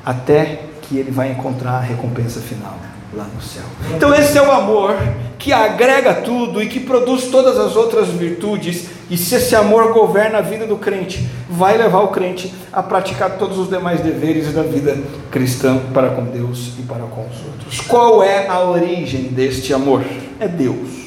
até 0.05 0.63
que 0.83 0.97
ele 0.97 1.11
vai 1.11 1.33
encontrar 1.33 1.79
a 1.79 1.81
recompensa 1.81 2.41
final 2.41 2.79
lá 3.13 3.27
no 3.35 3.43
céu. 3.43 3.65
Então 3.97 4.15
esse 4.15 4.39
é 4.39 4.43
o 4.43 4.53
amor 4.53 4.97
que 5.39 5.53
agrega 5.53 6.15
tudo 6.15 6.63
e 6.63 6.69
que 6.69 6.81
produz 6.81 7.25
todas 7.25 7.59
as 7.59 7.75
outras 7.75 8.09
virtudes. 8.09 8.96
E 9.09 9.17
se 9.17 9.37
esse 9.37 9.55
amor 9.55 9.93
governa 9.93 10.39
a 10.39 10.41
vida 10.41 10.67
do 10.67 10.77
crente, 10.77 11.25
vai 11.49 11.79
levar 11.79 12.01
o 12.01 12.09
crente 12.09 12.53
a 12.73 12.83
praticar 12.83 13.39
todos 13.39 13.57
os 13.57 13.69
demais 13.69 14.01
deveres 14.01 14.53
da 14.53 14.63
vida 14.63 14.99
cristã 15.31 15.79
para 15.95 16.11
com 16.11 16.25
Deus 16.25 16.73
e 16.79 16.83
para 16.83 17.05
com 17.05 17.21
os 17.21 17.45
outros. 17.45 17.81
Qual 17.83 18.23
é 18.23 18.49
a 18.49 18.61
origem 18.61 19.29
deste 19.29 19.73
amor? 19.73 20.05
É 20.41 20.49
Deus. 20.49 21.07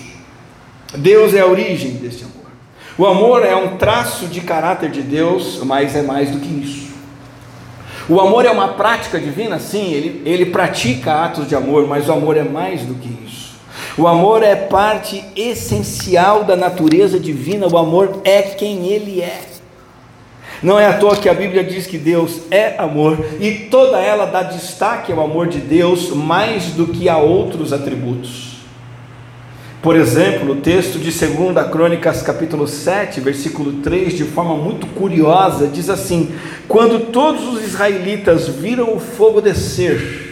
Deus 0.98 1.34
é 1.34 1.42
a 1.42 1.46
origem 1.46 1.92
deste 1.92 2.24
amor. 2.24 2.36
O 2.98 3.06
amor 3.06 3.46
é 3.46 3.56
um 3.56 3.78
traço 3.78 4.28
de 4.28 4.42
caráter 4.42 4.90
de 4.90 5.02
Deus, 5.02 5.62
mas 5.64 5.96
é 5.96 6.02
mais 6.02 6.32
do 6.32 6.40
que 6.40 6.48
isso. 6.48 6.90
O 8.08 8.20
amor 8.20 8.46
é 8.46 8.50
uma 8.50 8.70
prática 8.70 9.20
divina? 9.20 9.60
Sim, 9.60 9.92
ele, 9.92 10.22
ele 10.26 10.48
pratica 10.48 11.26
atos 11.26 11.48
de 11.48 11.56
amor, 11.56 11.86
mas 11.88 12.10
o 12.10 12.12
amor 12.12 12.38
é 12.38 12.44
mais 12.44 12.82
do 12.82 12.96
que. 12.96 13.19
O 13.98 14.08
amor 14.08 14.44
é 14.44 14.56
parte 14.56 15.24
essencial 15.36 16.44
da 16.44 16.56
natureza 16.56 17.20
divina, 17.20 17.68
o 17.68 17.78
amor 17.78 18.22
é 18.24 18.42
quem 18.42 18.88
ele 18.88 19.22
é. 19.22 19.42
Não 20.62 20.78
é 20.78 20.86
à 20.86 20.98
toa 20.98 21.16
que 21.16 21.30
a 21.30 21.34
Bíblia 21.34 21.64
diz 21.64 21.88
que 21.88 21.98
Deus 21.98 22.42
é 22.52 22.76
amor 22.78 23.18
e 23.40 23.52
toda 23.72 24.00
ela 24.00 24.26
dá 24.26 24.44
destaque 24.44 25.12
ao 25.12 25.22
amor 25.22 25.48
de 25.48 25.60
Deus 25.60 26.10
mais 26.10 26.72
do 26.72 26.88
que 26.88 27.08
a 27.08 27.18
outros 27.18 27.72
atributos. 27.72 28.60
Por 29.82 29.96
exemplo, 29.96 30.52
o 30.52 30.56
texto 30.58 31.00
de 31.00 31.10
2 31.10 31.68
Crônicas, 31.72 32.22
capítulo 32.22 32.68
7, 32.68 33.22
versículo 33.22 33.74
3, 33.82 34.14
de 34.14 34.26
forma 34.26 34.56
muito 34.56 34.86
curiosa, 34.88 35.68
diz 35.68 35.90
assim: 35.90 36.36
Quando 36.68 37.12
todos 37.12 37.48
os 37.48 37.64
israelitas 37.64 38.50
viram 38.50 38.94
o 38.94 39.00
fogo 39.00 39.40
descer 39.40 40.29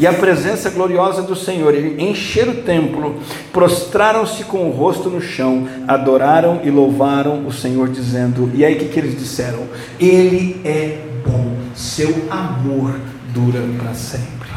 e 0.00 0.06
a 0.06 0.14
presença 0.14 0.70
gloriosa 0.70 1.20
do 1.20 1.36
Senhor 1.36 1.74
encher 1.76 2.48
o 2.48 2.62
templo, 2.62 3.16
prostraram-se 3.52 4.44
com 4.44 4.66
o 4.66 4.70
rosto 4.70 5.10
no 5.10 5.20
chão, 5.20 5.68
adoraram 5.86 6.62
e 6.64 6.70
louvaram 6.70 7.46
o 7.46 7.52
Senhor, 7.52 7.86
dizendo: 7.90 8.50
E 8.54 8.64
aí 8.64 8.76
o 8.76 8.78
que, 8.78 8.86
que 8.86 8.98
eles 8.98 9.18
disseram? 9.18 9.64
Ele 10.00 10.58
é 10.64 11.00
bom, 11.22 11.54
seu 11.74 12.14
amor 12.30 12.98
dura 13.28 13.60
para 13.78 13.92
sempre. 13.92 14.48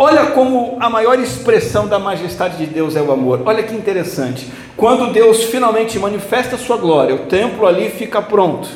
Olha 0.00 0.26
como 0.26 0.76
a 0.78 0.88
maior 0.88 1.18
expressão 1.18 1.88
da 1.88 1.98
majestade 1.98 2.56
de 2.58 2.66
Deus 2.66 2.94
é 2.94 3.02
o 3.02 3.10
amor. 3.10 3.42
Olha 3.44 3.64
que 3.64 3.74
interessante. 3.74 4.48
Quando 4.76 5.12
Deus 5.12 5.42
finalmente 5.42 5.98
manifesta 5.98 6.54
a 6.54 6.58
sua 6.58 6.76
glória, 6.76 7.16
o 7.16 7.26
templo 7.26 7.66
ali 7.66 7.90
fica 7.90 8.22
pronto. 8.22 8.68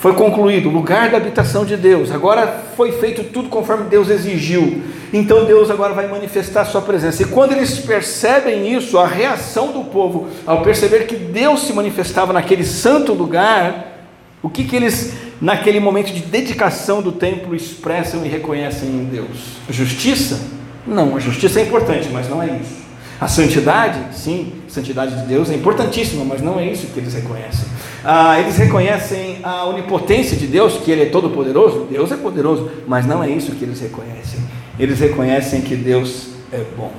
Foi 0.00 0.14
concluído 0.14 0.70
o 0.70 0.72
lugar 0.72 1.10
da 1.10 1.18
habitação 1.18 1.62
de 1.62 1.76
Deus. 1.76 2.10
Agora 2.10 2.64
foi 2.74 2.92
feito 2.92 3.22
tudo 3.24 3.50
conforme 3.50 3.84
Deus 3.84 4.08
exigiu. 4.08 4.82
Então 5.12 5.44
Deus 5.44 5.70
agora 5.70 5.92
vai 5.92 6.08
manifestar 6.08 6.64
sua 6.64 6.80
presença. 6.80 7.22
E 7.22 7.26
quando 7.26 7.52
eles 7.52 7.78
percebem 7.80 8.74
isso, 8.74 8.96
a 8.98 9.06
reação 9.06 9.72
do 9.72 9.84
povo 9.84 10.28
ao 10.46 10.62
perceber 10.62 11.06
que 11.06 11.16
Deus 11.16 11.66
se 11.66 11.74
manifestava 11.74 12.32
naquele 12.32 12.64
santo 12.64 13.12
lugar, 13.12 14.06
o 14.42 14.48
que 14.48 14.64
que 14.64 14.74
eles 14.74 15.12
naquele 15.38 15.80
momento 15.80 16.12
de 16.12 16.20
dedicação 16.20 17.02
do 17.02 17.12
templo, 17.12 17.54
expressam 17.54 18.24
e 18.24 18.28
reconhecem 18.28 18.88
em 18.88 19.04
Deus. 19.04 19.58
Justiça? 19.68 20.40
Não, 20.86 21.14
a 21.14 21.20
justiça 21.20 21.60
é 21.60 21.64
importante, 21.64 22.08
mas 22.10 22.26
não 22.26 22.42
é 22.42 22.46
isso. 22.46 22.80
A 23.20 23.28
santidade? 23.28 24.16
Sim, 24.16 24.52
a 24.66 24.70
santidade 24.70 25.14
de 25.14 25.26
Deus 25.26 25.50
é 25.50 25.54
importantíssima, 25.54 26.24
mas 26.24 26.40
não 26.40 26.58
é 26.58 26.66
isso 26.66 26.86
que 26.86 26.98
eles 26.98 27.12
reconhecem. 27.12 27.68
Ah, 28.02 28.40
eles 28.40 28.56
reconhecem 28.56 29.40
a 29.42 29.66
onipotência 29.66 30.36
de 30.36 30.46
Deus, 30.46 30.78
que 30.78 30.90
Ele 30.90 31.02
é 31.02 31.06
todo-poderoso. 31.06 31.86
Deus 31.90 32.10
é 32.10 32.16
poderoso, 32.16 32.70
mas 32.86 33.04
não 33.04 33.22
é 33.22 33.28
isso 33.28 33.52
que 33.52 33.64
eles 33.64 33.78
reconhecem. 33.80 34.40
Eles 34.78 34.98
reconhecem 34.98 35.60
que 35.60 35.76
Deus 35.76 36.28
é 36.50 36.62
bom. 36.76 36.90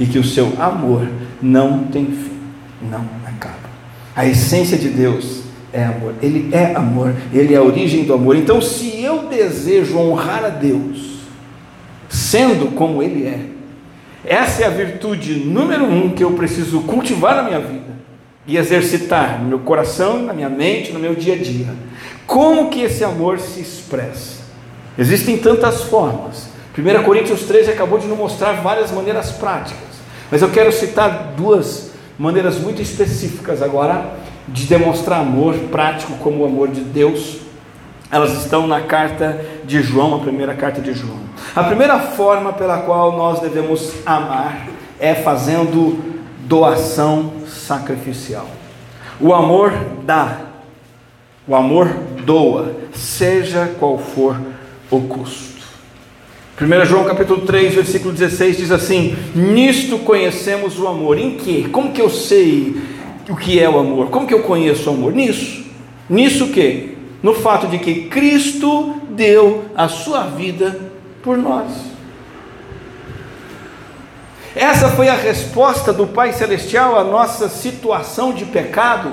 e 0.00 0.06
que 0.06 0.18
o 0.18 0.24
seu 0.24 0.50
amor 0.58 1.06
não 1.42 1.84
tem 1.84 2.06
fim, 2.06 2.40
não 2.90 3.04
acaba. 3.26 3.68
A 4.16 4.24
essência 4.24 4.78
de 4.78 4.88
Deus 4.88 5.42
é 5.72 5.84
amor, 5.84 6.14
Ele 6.22 6.48
é 6.52 6.74
amor, 6.74 7.14
Ele 7.32 7.52
é 7.52 7.58
a 7.58 7.62
origem 7.62 8.04
do 8.04 8.14
amor. 8.14 8.34
Então, 8.34 8.62
se 8.62 9.02
eu 9.02 9.28
desejo 9.28 9.98
honrar 9.98 10.42
a 10.42 10.48
Deus, 10.48 11.20
sendo 12.08 12.74
como 12.74 13.02
Ele 13.02 13.26
é, 13.26 13.40
essa 14.24 14.62
é 14.62 14.66
a 14.66 14.70
virtude 14.70 15.34
número 15.34 15.84
um 15.84 16.10
que 16.10 16.22
eu 16.22 16.32
preciso 16.32 16.80
cultivar 16.82 17.36
na 17.36 17.42
minha 17.42 17.60
vida 17.60 17.90
e 18.46 18.56
exercitar 18.56 19.40
no 19.40 19.48
meu 19.48 19.58
coração, 19.60 20.22
na 20.22 20.32
minha 20.32 20.48
mente, 20.48 20.92
no 20.92 20.98
meu 20.98 21.14
dia 21.14 21.34
a 21.34 21.38
dia. 21.38 21.68
Como 22.26 22.68
que 22.68 22.82
esse 22.82 23.02
amor 23.02 23.38
se 23.38 23.60
expressa? 23.60 24.40
Existem 24.98 25.38
tantas 25.38 25.82
formas. 25.84 26.48
1 26.76 27.02
Coríntios 27.02 27.42
13 27.42 27.70
acabou 27.70 27.98
de 27.98 28.06
nos 28.06 28.18
mostrar 28.18 28.52
várias 28.60 28.90
maneiras 28.90 29.32
práticas. 29.32 29.90
Mas 30.30 30.42
eu 30.42 30.50
quero 30.50 30.72
citar 30.72 31.34
duas 31.36 31.90
maneiras 32.18 32.58
muito 32.58 32.80
específicas 32.80 33.62
agora 33.62 34.14
de 34.46 34.66
demonstrar 34.66 35.20
amor 35.20 35.54
prático 35.70 36.12
como 36.18 36.42
o 36.42 36.46
amor 36.46 36.68
de 36.68 36.80
Deus. 36.82 37.38
Elas 38.10 38.32
estão 38.42 38.66
na 38.66 38.80
carta 38.80 39.44
de 39.64 39.82
João, 39.82 40.16
a 40.16 40.18
primeira 40.18 40.54
carta 40.54 40.80
de 40.80 40.92
João. 40.92 41.18
A 41.54 41.62
primeira 41.64 41.98
forma 41.98 42.52
pela 42.52 42.78
qual 42.78 43.16
nós 43.16 43.40
devemos 43.40 43.92
amar 44.04 44.68
é 44.98 45.14
fazendo 45.14 45.98
doação 46.40 47.32
sacrificial. 47.46 48.48
O 49.20 49.32
amor 49.32 49.72
dá, 50.04 50.40
o 51.46 51.54
amor 51.54 51.88
doa, 52.24 52.74
seja 52.92 53.70
qual 53.78 53.98
for 53.98 54.40
o 54.90 55.00
custo. 55.02 55.60
1 56.60 56.84
João 56.84 57.04
capítulo 57.04 57.42
3, 57.46 57.74
versículo 57.74 58.12
16 58.12 58.56
diz 58.56 58.70
assim: 58.70 59.16
Nisto 59.34 59.98
conhecemos 60.00 60.78
o 60.78 60.88
amor. 60.88 61.18
Em 61.18 61.36
que? 61.36 61.68
Como 61.70 61.92
que 61.92 62.02
eu 62.02 62.10
sei 62.10 62.76
o 63.28 63.36
que 63.36 63.58
é 63.58 63.68
o 63.68 63.78
amor? 63.78 64.10
Como 64.10 64.26
que 64.26 64.34
eu 64.34 64.42
conheço 64.42 64.90
o 64.90 64.94
amor? 64.94 65.12
Nisso. 65.12 65.64
Nisso 66.08 66.46
o 66.46 66.48
que? 66.48 66.89
No 67.22 67.34
fato 67.34 67.66
de 67.66 67.78
que 67.78 68.08
Cristo 68.08 68.94
deu 69.10 69.66
a 69.76 69.88
sua 69.88 70.22
vida 70.24 70.78
por 71.22 71.36
nós. 71.36 71.70
Essa 74.54 74.88
foi 74.90 75.08
a 75.08 75.14
resposta 75.14 75.92
do 75.92 76.06
Pai 76.06 76.32
Celestial 76.32 76.98
à 76.98 77.04
nossa 77.04 77.48
situação 77.48 78.32
de 78.32 78.44
pecado, 78.46 79.12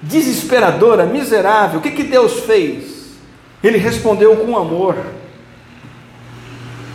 desesperadora, 0.00 1.04
miserável. 1.04 1.78
O 1.78 1.82
que, 1.82 1.90
que 1.90 2.04
Deus 2.04 2.40
fez? 2.40 3.16
Ele 3.62 3.78
respondeu 3.78 4.36
com 4.36 4.56
amor 4.56 4.96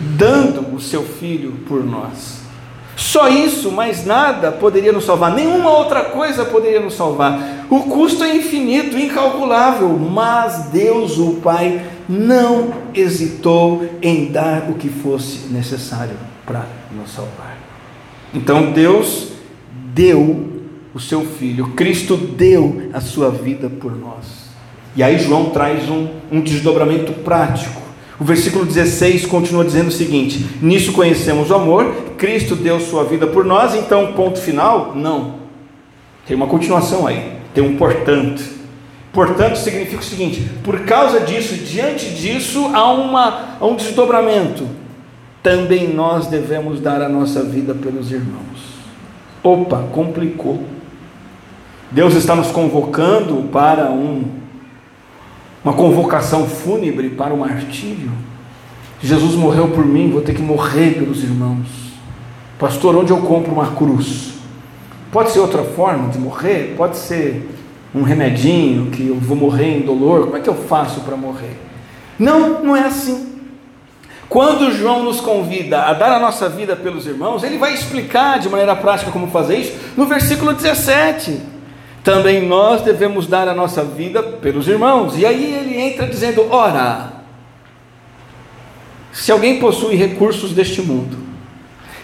dando 0.01 0.75
o 0.75 0.81
seu 0.81 1.03
filho 1.03 1.51
por 1.67 1.83
nós. 1.83 2.41
Só 2.95 3.27
isso, 3.29 3.71
mais 3.71 4.05
nada 4.05 4.51
poderia 4.51 4.91
nos 4.91 5.05
salvar, 5.05 5.31
nenhuma 5.31 5.69
outra 5.71 6.05
coisa 6.05 6.43
poderia 6.45 6.79
nos 6.79 6.95
salvar. 6.95 7.60
O 7.71 7.83
custo 7.83 8.21
é 8.21 8.35
infinito, 8.35 8.97
incalculável, 8.97 9.87
mas 9.97 10.65
Deus, 10.73 11.17
o 11.17 11.35
Pai, 11.35 11.81
não 12.09 12.73
hesitou 12.93 13.85
em 14.01 14.25
dar 14.25 14.69
o 14.69 14.73
que 14.73 14.89
fosse 14.89 15.47
necessário 15.47 16.17
para 16.45 16.65
nos 16.93 17.11
salvar. 17.11 17.57
Então 18.33 18.73
Deus 18.73 19.29
deu 19.93 20.49
o 20.93 20.99
seu 20.99 21.21
filho, 21.21 21.69
Cristo 21.69 22.17
deu 22.17 22.89
a 22.91 22.99
sua 22.99 23.31
vida 23.31 23.69
por 23.69 23.97
nós. 23.97 24.49
E 24.93 25.01
aí 25.01 25.17
João 25.17 25.51
traz 25.51 25.89
um, 25.89 26.09
um 26.29 26.41
desdobramento 26.41 27.13
prático. 27.23 27.81
O 28.19 28.25
versículo 28.25 28.65
16 28.65 29.25
continua 29.27 29.63
dizendo 29.63 29.87
o 29.87 29.93
seguinte: 29.93 30.45
Nisso 30.61 30.91
conhecemos 30.91 31.49
o 31.49 31.55
amor, 31.55 31.85
Cristo 32.17 32.53
deu 32.53 32.81
sua 32.81 33.05
vida 33.05 33.27
por 33.27 33.45
nós, 33.45 33.73
então, 33.75 34.11
ponto 34.11 34.41
final? 34.41 34.91
Não. 34.93 35.35
Tem 36.27 36.35
uma 36.35 36.47
continuação 36.47 37.07
aí, 37.07 37.39
tem 37.53 37.63
um 37.63 37.77
portanto. 37.77 38.43
Portanto, 39.13 39.57
significa 39.57 40.01
o 40.01 40.05
seguinte: 40.05 40.49
por 40.63 40.81
causa 40.81 41.19
disso, 41.19 41.55
diante 41.55 42.09
disso, 42.09 42.71
há, 42.73 42.91
uma, 42.91 43.57
há 43.59 43.65
um 43.65 43.75
desdobramento. 43.75 44.67
Também 45.43 45.91
nós 45.91 46.27
devemos 46.27 46.79
dar 46.79 47.01
a 47.01 47.09
nossa 47.09 47.43
vida 47.43 47.73
pelos 47.73 48.11
irmãos. 48.11 48.81
Opa, 49.43 49.85
complicou. 49.91 50.63
Deus 51.89 52.13
está 52.13 52.35
nos 52.35 52.51
convocando 52.51 53.49
para 53.51 53.89
um 53.89 54.41
uma 55.63 55.73
convocação 55.73 56.47
fúnebre 56.47 57.09
para 57.09 57.33
o 57.33 57.37
martírio. 57.37 58.11
Jesus 59.01 59.35
morreu 59.35 59.69
por 59.69 59.85
mim, 59.85 60.09
vou 60.09 60.21
ter 60.21 60.33
que 60.33 60.41
morrer 60.41 60.95
pelos 60.95 61.23
irmãos. 61.23 61.67
Pastor, 62.57 62.95
onde 62.95 63.11
eu 63.11 63.17
compro 63.17 63.51
uma 63.51 63.71
cruz? 63.71 64.30
Pode 65.11 65.31
ser 65.31 65.39
outra 65.39 65.63
forma 65.63 66.09
de 66.09 66.17
morrer? 66.17 66.73
Pode 66.77 66.97
ser 66.97 67.49
um 67.93 68.03
remedinho 68.03 68.89
que 68.91 69.07
eu 69.07 69.15
vou 69.15 69.35
morrer 69.35 69.77
em 69.77 69.81
dolor? 69.81 70.25
Como 70.25 70.37
é 70.37 70.39
que 70.39 70.49
eu 70.49 70.55
faço 70.55 71.01
para 71.01 71.17
morrer? 71.17 71.57
Não, 72.17 72.63
não 72.63 72.75
é 72.75 72.85
assim. 72.85 73.29
Quando 74.29 74.71
João 74.71 75.03
nos 75.03 75.19
convida 75.19 75.83
a 75.83 75.93
dar 75.93 76.13
a 76.13 76.19
nossa 76.19 76.47
vida 76.47 76.75
pelos 76.75 77.05
irmãos, 77.05 77.43
ele 77.43 77.57
vai 77.57 77.73
explicar 77.73 78.39
de 78.39 78.47
maneira 78.47 78.75
prática 78.75 79.11
como 79.11 79.27
fazer 79.27 79.57
isso 79.57 79.73
no 79.97 80.05
versículo 80.05 80.53
17 80.53 81.51
também 82.03 82.47
nós 82.47 82.81
devemos 82.81 83.27
dar 83.27 83.47
a 83.47 83.53
nossa 83.53 83.83
vida 83.83 84.23
pelos 84.23 84.67
irmãos. 84.67 85.17
E 85.17 85.25
aí 85.25 85.53
ele 85.53 85.79
entra 85.79 86.07
dizendo: 86.07 86.47
ora, 86.51 87.13
se 89.11 89.31
alguém 89.31 89.59
possui 89.59 89.95
recursos 89.95 90.51
deste 90.51 90.81
mundo 90.81 91.17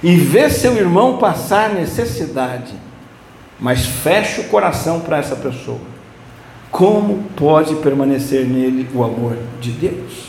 e 0.04 0.16
vê 0.16 0.50
seu 0.50 0.76
irmão 0.78 1.18
passar 1.18 1.70
necessidade, 1.70 2.74
mas 3.60 3.86
fecha 3.86 4.42
o 4.42 4.46
coração 4.46 5.00
para 5.00 5.18
essa 5.18 5.36
pessoa, 5.36 5.80
como 6.72 7.24
pode 7.36 7.76
permanecer 7.76 8.46
nele 8.46 8.88
o 8.94 9.04
amor 9.04 9.38
de 9.60 9.72
Deus? 9.72 10.28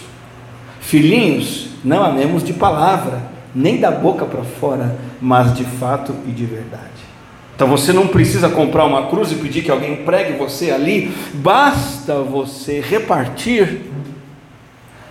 Filhinhos, 0.80 1.68
não 1.84 2.02
amemos 2.02 2.42
de 2.42 2.52
palavra, 2.52 3.20
nem 3.54 3.78
da 3.78 3.90
boca 3.90 4.24
para 4.24 4.42
fora, 4.42 4.96
mas 5.20 5.54
de 5.54 5.64
fato 5.64 6.14
e 6.26 6.30
de 6.30 6.46
verdade. 6.46 6.88
Então 7.54 7.66
você 7.66 7.92
não 7.92 8.06
precisa 8.06 8.48
comprar 8.48 8.84
uma 8.84 9.08
cruz 9.08 9.32
e 9.32 9.34
pedir 9.34 9.62
que 9.62 9.70
alguém 9.70 10.04
pregue 10.04 10.38
você 10.38 10.70
ali, 10.70 11.12
basta 11.34 12.14
você 12.20 12.80
repartir 12.80 13.80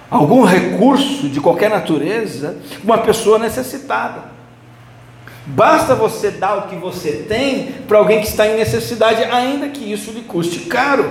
algum 0.10 0.46
recurso 0.46 1.28
de 1.28 1.42
qualquer 1.42 1.70
natureza 1.70 2.58
uma 2.84 2.98
pessoa 3.00 3.38
necessitada. 3.38 4.37
Basta 5.48 5.96
você 5.96 6.30
dar 6.30 6.58
o 6.58 6.62
que 6.64 6.76
você 6.76 7.26
tem 7.28 7.72
para 7.88 7.98
alguém 7.98 8.20
que 8.20 8.28
está 8.28 8.48
em 8.48 8.58
necessidade, 8.58 9.24
ainda 9.24 9.70
que 9.70 9.92
isso 9.92 10.12
lhe 10.12 10.22
custe 10.22 10.62
caro. 10.62 11.10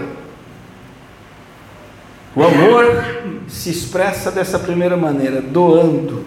O 2.35 2.43
amor 2.43 3.43
se 3.49 3.71
expressa 3.71 4.31
dessa 4.31 4.59
primeira 4.59 4.97
maneira, 4.97 5.41
doando, 5.41 6.25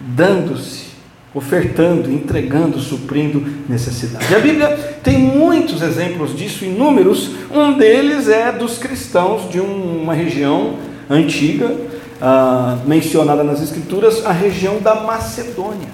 dando-se 0.00 0.92
ofertando, 1.34 2.12
entregando, 2.12 2.78
suprindo 2.78 3.42
necessidade. 3.68 4.34
A 4.34 4.38
Bíblia 4.38 4.68
tem 5.02 5.18
muitos 5.18 5.80
exemplos 5.80 6.36
disso, 6.36 6.64
inúmeros. 6.64 7.30
Um 7.50 7.72
deles 7.72 8.28
é 8.28 8.52
dos 8.52 8.78
cristãos 8.78 9.48
de 9.48 9.58
uma 9.58 10.12
região 10.12 10.76
antiga, 11.08 11.74
ah, 12.24 12.78
mencionada 12.86 13.42
nas 13.42 13.60
Escrituras, 13.60 14.24
a 14.24 14.30
região 14.30 14.78
da 14.78 14.94
Macedônia. 14.94 15.88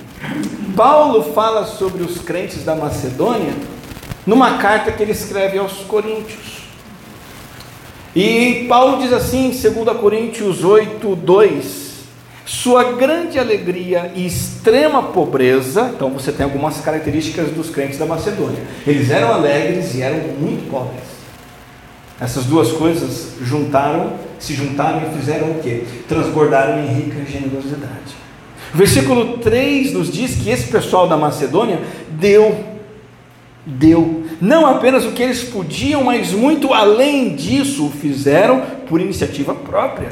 Paulo 0.77 1.33
fala 1.33 1.65
sobre 1.65 2.03
os 2.03 2.19
crentes 2.19 2.63
da 2.63 2.75
Macedônia 2.75 3.55
numa 4.27 4.59
carta 4.59 4.93
que 4.93 5.03
ele 5.03 5.13
escreve 5.13 5.57
aos 5.57 5.73
Coríntios. 5.85 6.59
E 8.15 8.67
Paulo 8.69 8.99
diz 8.99 9.11
assim, 9.11 9.47
em 9.47 9.51
2 9.51 9.97
Coríntios 9.97 10.63
8, 10.63 11.17
2: 11.17 11.89
sua 12.45 12.93
grande 12.93 13.39
alegria 13.39 14.13
e 14.15 14.27
extrema 14.27 15.03
pobreza. 15.03 15.93
Então 15.95 16.11
você 16.11 16.31
tem 16.31 16.45
algumas 16.45 16.79
características 16.81 17.51
dos 17.53 17.71
crentes 17.71 17.99
da 17.99 18.05
Macedônia. 18.05 18.63
Eles 18.87 19.11
eram 19.11 19.33
alegres 19.33 19.95
e 19.95 20.03
eram 20.03 20.19
muito 20.39 20.71
pobres. 20.71 21.05
Essas 22.21 22.45
duas 22.45 22.73
coisas 22.73 23.35
juntaram, 23.41 24.15
se 24.39 24.55
juntaram 24.55 25.03
e 25.03 25.19
fizeram 25.19 25.53
o 25.53 25.61
que? 25.61 25.85
Transbordaram 26.09 26.83
em 26.83 26.87
rica 26.87 27.25
generosidade. 27.25 28.17
Versículo 28.73 29.39
3 29.39 29.95
nos 29.95 30.13
diz 30.13 30.37
que 30.37 30.51
esse 30.51 30.69
pessoal 30.69 31.09
da 31.09 31.17
Macedônia 31.17 31.81
deu, 32.11 32.65
deu, 33.65 34.27
não 34.41 34.67
apenas 34.67 35.05
o 35.05 35.13
que 35.13 35.23
eles 35.23 35.45
podiam, 35.45 36.05
mas 36.05 36.33
muito 36.33 36.75
além 36.75 37.35
disso 37.35 37.91
fizeram 38.01 38.63
por 38.87 39.01
iniciativa 39.01 39.55
própria. 39.55 40.11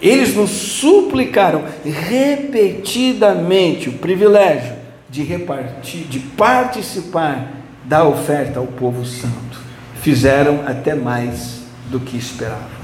Eles 0.00 0.34
nos 0.34 0.50
suplicaram 0.50 1.64
repetidamente 1.84 3.88
o 3.88 3.94
privilégio 3.94 4.74
de 5.10 5.22
repartir, 5.22 6.04
de 6.04 6.20
participar 6.20 7.52
da 7.84 8.04
oferta 8.04 8.60
ao 8.60 8.66
povo 8.66 9.04
santo. 9.04 9.60
Fizeram 10.00 10.60
até 10.66 10.94
mais 10.94 11.60
do 11.90 12.00
que 12.00 12.16
esperavam. 12.16 12.79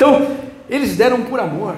Então, 0.00 0.28
eles 0.70 0.96
deram 0.96 1.24
por 1.24 1.38
amor, 1.38 1.74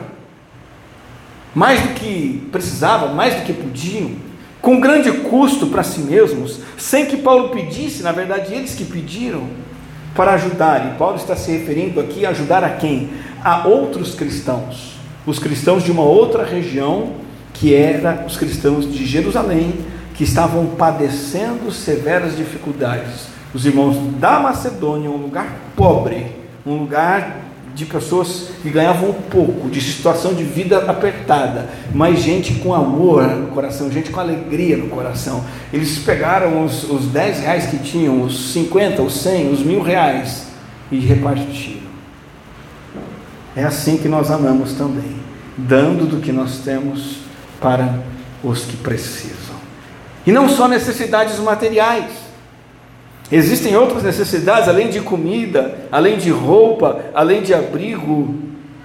mais 1.52 1.80
do 1.80 1.88
que 1.88 2.48
precisavam, 2.52 3.16
mais 3.16 3.34
do 3.34 3.42
que 3.42 3.52
podiam. 3.52 4.12
com 4.60 4.78
grande 4.78 5.10
custo 5.10 5.66
para 5.66 5.82
si 5.82 6.02
mesmos, 6.02 6.60
sem 6.78 7.06
que 7.06 7.16
Paulo 7.16 7.48
pedisse, 7.48 8.00
na 8.00 8.12
verdade, 8.12 8.54
eles 8.54 8.76
que 8.76 8.84
pediram 8.84 9.48
para 10.14 10.34
ajudar. 10.34 10.86
E 10.86 10.96
Paulo 10.98 11.16
está 11.16 11.34
se 11.34 11.50
referindo 11.50 11.98
aqui 11.98 12.24
a 12.24 12.30
ajudar 12.30 12.62
a 12.62 12.70
quem? 12.70 13.10
A 13.42 13.66
outros 13.66 14.14
cristãos, 14.14 14.94
os 15.26 15.40
cristãos 15.40 15.82
de 15.82 15.90
uma 15.90 16.04
outra 16.04 16.44
região, 16.44 17.14
que 17.52 17.74
era 17.74 18.24
os 18.24 18.36
cristãos 18.36 18.88
de 18.88 19.04
Jerusalém, 19.04 19.74
que 20.14 20.22
estavam 20.22 20.64
padecendo 20.66 21.72
severas 21.72 22.36
dificuldades. 22.36 23.26
Os 23.52 23.66
irmãos 23.66 23.96
da 24.20 24.38
Macedônia, 24.38 25.10
um 25.10 25.16
lugar 25.16 25.56
pobre, 25.74 26.36
um 26.64 26.76
lugar 26.76 27.50
de 27.74 27.86
pessoas 27.86 28.48
que 28.62 28.70
ganhavam 28.70 29.12
pouco, 29.12 29.70
de 29.70 29.80
situação 29.80 30.34
de 30.34 30.44
vida 30.44 30.90
apertada, 30.90 31.68
mas 31.94 32.20
gente 32.20 32.54
com 32.54 32.74
amor 32.74 33.26
no 33.26 33.48
coração, 33.48 33.90
gente 33.90 34.10
com 34.10 34.20
alegria 34.20 34.76
no 34.76 34.88
coração. 34.88 35.44
Eles 35.72 35.98
pegaram 35.98 36.64
os, 36.64 36.84
os 36.84 37.06
10 37.06 37.40
reais 37.40 37.66
que 37.66 37.78
tinham, 37.78 38.22
os 38.22 38.52
50, 38.52 39.02
os 39.02 39.14
100, 39.14 39.52
os 39.52 39.60
mil 39.60 39.82
reais 39.82 40.48
e 40.90 40.98
repartiram. 40.98 41.82
É 43.56 43.64
assim 43.64 43.96
que 43.96 44.08
nós 44.08 44.30
amamos 44.30 44.74
também, 44.74 45.16
dando 45.56 46.06
do 46.06 46.20
que 46.20 46.32
nós 46.32 46.58
temos 46.58 47.18
para 47.60 48.00
os 48.42 48.64
que 48.64 48.76
precisam. 48.76 49.56
E 50.26 50.32
não 50.32 50.48
só 50.48 50.68
necessidades 50.68 51.38
materiais, 51.38 52.21
Existem 53.30 53.76
outras 53.76 54.02
necessidades, 54.02 54.68
além 54.68 54.90
de 54.90 55.00
comida, 55.00 55.86
além 55.90 56.18
de 56.18 56.30
roupa, 56.30 57.00
além 57.14 57.42
de 57.42 57.54
abrigo. 57.54 58.34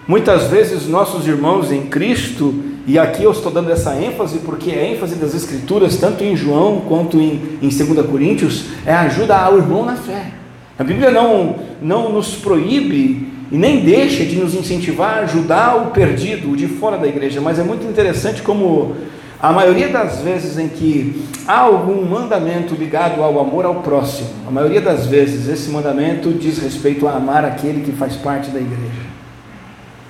Muitas 0.07 0.47
vezes 0.47 0.87
nossos 0.87 1.27
irmãos 1.27 1.71
em 1.71 1.83
Cristo, 1.87 2.63
e 2.85 2.97
aqui 2.97 3.23
eu 3.23 3.31
estou 3.31 3.51
dando 3.51 3.69
essa 3.69 3.93
ênfase 3.95 4.39
porque 4.39 4.71
é 4.71 4.93
ênfase 4.93 5.15
das 5.15 5.35
Escrituras, 5.35 5.97
tanto 5.97 6.23
em 6.23 6.35
João 6.35 6.81
quanto 6.87 7.19
em, 7.19 7.57
em 7.61 7.67
2 7.67 8.05
Coríntios, 8.07 8.65
é 8.85 8.93
ajuda 8.93 9.35
ao 9.35 9.57
irmão 9.57 9.85
na 9.85 9.97
fé. 9.97 10.31
A 10.79 10.83
Bíblia 10.83 11.11
não, 11.11 11.55
não 11.81 12.13
nos 12.13 12.35
proíbe 12.35 13.27
e 13.51 13.57
nem 13.57 13.83
deixa 13.83 14.23
de 14.23 14.35
nos 14.35 14.53
incentivar 14.53 15.17
a 15.17 15.21
ajudar 15.21 15.75
o 15.75 15.91
perdido, 15.91 16.51
o 16.51 16.55
de 16.55 16.67
fora 16.67 16.97
da 16.97 17.07
igreja, 17.07 17.41
mas 17.41 17.59
é 17.59 17.63
muito 17.63 17.85
interessante 17.85 18.41
como 18.41 18.95
a 19.39 19.51
maioria 19.51 19.89
das 19.89 20.21
vezes 20.21 20.57
em 20.57 20.67
que 20.67 21.23
há 21.47 21.59
algum 21.59 22.03
mandamento 22.03 22.73
ligado 22.73 23.21
ao 23.21 23.39
amor 23.39 23.65
ao 23.65 23.75
próximo, 23.75 24.29
a 24.47 24.51
maioria 24.51 24.81
das 24.81 25.05
vezes 25.05 25.47
esse 25.47 25.69
mandamento 25.69 26.33
diz 26.33 26.57
respeito 26.57 27.07
a 27.07 27.13
amar 27.13 27.45
aquele 27.45 27.81
que 27.81 27.91
faz 27.91 28.15
parte 28.15 28.49
da 28.49 28.59
igreja. 28.59 29.07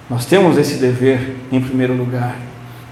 Nós 0.10 0.26
temos 0.26 0.58
esse 0.58 0.76
dever 0.76 1.36
em 1.52 1.60
primeiro 1.60 1.94
lugar 1.94 2.38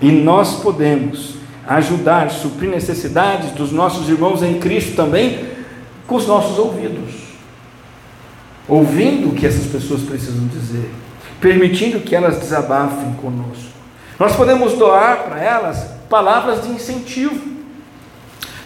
e 0.01 0.11
nós 0.11 0.55
podemos 0.61 1.35
ajudar, 1.65 2.29
suprir 2.29 2.69
necessidades 2.69 3.51
dos 3.51 3.71
nossos 3.71 4.09
irmãos 4.09 4.43
em 4.43 4.59
Cristo 4.59 4.93
também 4.93 5.45
com 6.05 6.15
os 6.15 6.27
nossos 6.27 6.59
ouvidos, 6.59 7.13
ouvindo 8.67 9.29
o 9.29 9.33
que 9.33 9.47
essas 9.47 9.65
pessoas 9.67 10.01
precisam 10.01 10.47
dizer, 10.47 10.91
permitindo 11.39 12.01
que 12.01 12.13
elas 12.13 12.39
desabafem 12.39 13.13
conosco. 13.13 13.73
Nós 14.19 14.35
podemos 14.35 14.73
doar 14.73 15.23
para 15.23 15.41
elas 15.41 15.94
palavras 16.09 16.63
de 16.63 16.69
incentivo. 16.69 17.55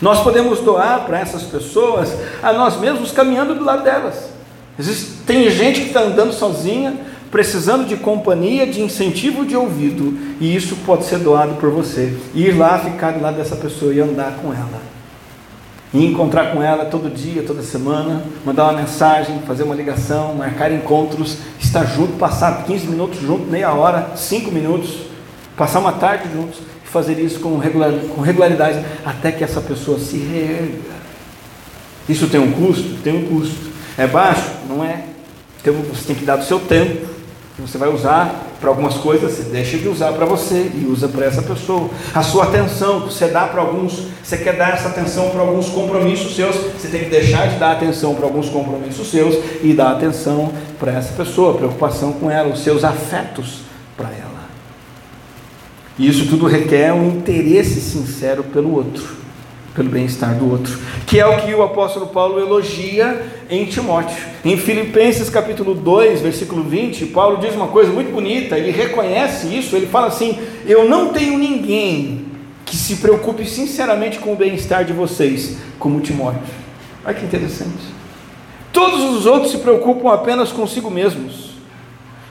Nós 0.02 0.22
podemos 0.22 0.60
doar 0.60 1.06
para 1.06 1.20
essas 1.20 1.44
pessoas 1.44 2.16
a 2.42 2.54
nós 2.54 2.80
mesmos 2.80 3.12
caminhando 3.12 3.56
do 3.56 3.64
lado 3.64 3.84
delas. 3.84 4.30
Existe, 4.78 5.24
tem 5.26 5.50
gente 5.50 5.82
que 5.82 5.88
está 5.88 6.02
andando 6.02 6.32
sozinha, 6.32 6.96
precisando 7.30 7.86
de 7.86 7.98
companhia, 7.98 8.66
de 8.66 8.82
incentivo 8.82 9.46
de 9.46 9.56
ouvido, 9.56 10.18
e 10.40 10.56
isso 10.56 10.78
pode 10.86 11.04
ser 11.04 11.20
doado 11.20 11.56
por 11.56 11.70
você. 11.70 12.18
Ir 12.34 12.58
lá, 12.58 12.80
ficar 12.80 13.12
do 13.12 13.22
lado 13.22 13.36
dessa 13.36 13.58
pessoa 13.58 13.94
e 13.94 14.00
andar 14.00 14.38
com 14.42 14.54
ela. 14.54 14.82
E 15.94 16.06
encontrar 16.06 16.54
com 16.54 16.64
ela 16.64 16.86
todo 16.86 17.14
dia, 17.14 17.44
toda 17.44 17.62
semana, 17.62 18.24
mandar 18.46 18.66
uma 18.66 18.80
mensagem, 18.82 19.42
fazer 19.46 19.64
uma 19.64 19.76
ligação, 19.76 20.34
marcar 20.34 20.72
encontros, 20.72 21.38
estar 21.60 21.84
junto, 21.84 22.14
passar 22.14 22.64
15 22.64 22.88
minutos 22.88 23.20
junto, 23.20 23.48
meia 23.48 23.74
hora, 23.74 24.12
5 24.16 24.50
minutos, 24.50 25.00
passar 25.58 25.80
uma 25.80 25.92
tarde 25.92 26.30
juntos 26.32 26.69
fazer 26.92 27.20
isso 27.20 27.40
com, 27.40 27.58
regular, 27.58 27.92
com 28.16 28.22
regularidade 28.22 28.84
até 29.06 29.32
que 29.32 29.44
essa 29.44 29.62
pessoa 29.62 30.00
se 30.00 30.18
reerga. 30.18 31.00
Isso 32.08 32.28
tem 32.28 32.40
um 32.40 32.52
custo? 32.52 33.02
Tem 33.04 33.16
um 33.16 33.28
custo. 33.28 33.70
É 33.98 34.08
baixo? 34.08 34.50
Não 34.68 34.84
é. 34.84 35.04
Então 35.62 35.74
você 35.74 36.06
tem 36.08 36.16
que 36.16 36.26
dar 36.26 36.38
do 36.38 36.46
seu 36.46 36.60
tempo, 36.60 37.06
você 37.60 37.78
vai 37.78 37.90
usar 37.90 38.48
para 38.60 38.70
algumas 38.70 38.96
coisas, 38.96 39.34
você 39.34 39.44
deixa 39.44 39.78
de 39.78 39.88
usar 39.88 40.14
para 40.14 40.26
você 40.26 40.72
e 40.74 40.86
usa 40.90 41.08
para 41.08 41.26
essa 41.26 41.42
pessoa. 41.42 41.90
A 42.14 42.24
sua 42.24 42.46
atenção, 42.46 43.02
você 43.02 43.28
dá 43.28 43.46
para 43.46 43.62
alguns, 43.62 44.08
você 44.24 44.38
quer 44.38 44.56
dar 44.56 44.74
essa 44.74 44.88
atenção 44.88 45.30
para 45.30 45.42
alguns 45.42 45.68
compromissos 45.70 46.36
seus, 46.36 46.56
você 46.56 46.88
tem 46.88 47.04
que 47.04 47.10
deixar 47.10 47.48
de 47.48 47.58
dar 47.58 47.74
atenção 47.74 48.16
para 48.16 48.26
alguns 48.26 48.50
compromissos 48.50 49.12
seus 49.12 49.36
e 49.62 49.74
dar 49.74 49.92
atenção 49.92 50.52
para 50.80 50.94
essa 50.94 51.14
pessoa, 51.14 51.56
preocupação 51.56 52.14
com 52.14 52.32
ela, 52.32 52.50
os 52.50 52.64
seus 52.64 52.84
afetos 52.84 53.60
para 53.98 54.08
ela. 54.08 54.39
E 56.00 56.08
isso 56.08 56.28
tudo 56.28 56.48
requer 56.48 56.94
um 56.94 57.10
interesse 57.10 57.82
sincero 57.82 58.42
pelo 58.42 58.74
outro, 58.74 59.06
pelo 59.76 59.90
bem-estar 59.90 60.34
do 60.34 60.50
outro, 60.50 60.80
que 61.06 61.20
é 61.20 61.26
o 61.26 61.42
que 61.42 61.54
o 61.54 61.62
apóstolo 61.62 62.08
Paulo 62.08 62.40
elogia 62.40 63.22
em 63.50 63.66
Timóteo. 63.66 64.16
Em 64.46 64.56
Filipenses 64.56 65.30
capítulo 65.30 65.76
2, 65.76 66.22
versículo 66.22 66.64
20, 66.64 67.08
Paulo 67.08 67.36
diz 67.42 67.54
uma 67.54 67.68
coisa 67.68 67.92
muito 67.92 68.14
bonita, 68.14 68.58
ele 68.58 68.72
reconhece 68.72 69.48
isso, 69.48 69.76
ele 69.76 69.88
fala 69.88 70.08
assim: 70.08 70.40
"Eu 70.66 70.88
não 70.88 71.12
tenho 71.12 71.38
ninguém 71.38 72.28
que 72.66 72.78
se 72.78 72.96
preocupe 72.96 73.44
sinceramente 73.44 74.20
com 74.20 74.32
o 74.32 74.38
bem-estar 74.38 74.86
de 74.86 74.94
vocês, 74.94 75.58
como 75.78 76.00
Timóteo". 76.00 76.40
Olha 77.04 77.14
que 77.14 77.26
interessante. 77.26 78.00
Todos 78.72 79.04
os 79.04 79.26
outros 79.26 79.52
se 79.52 79.58
preocupam 79.58 80.14
apenas 80.14 80.50
consigo 80.50 80.90
mesmos 80.90 81.49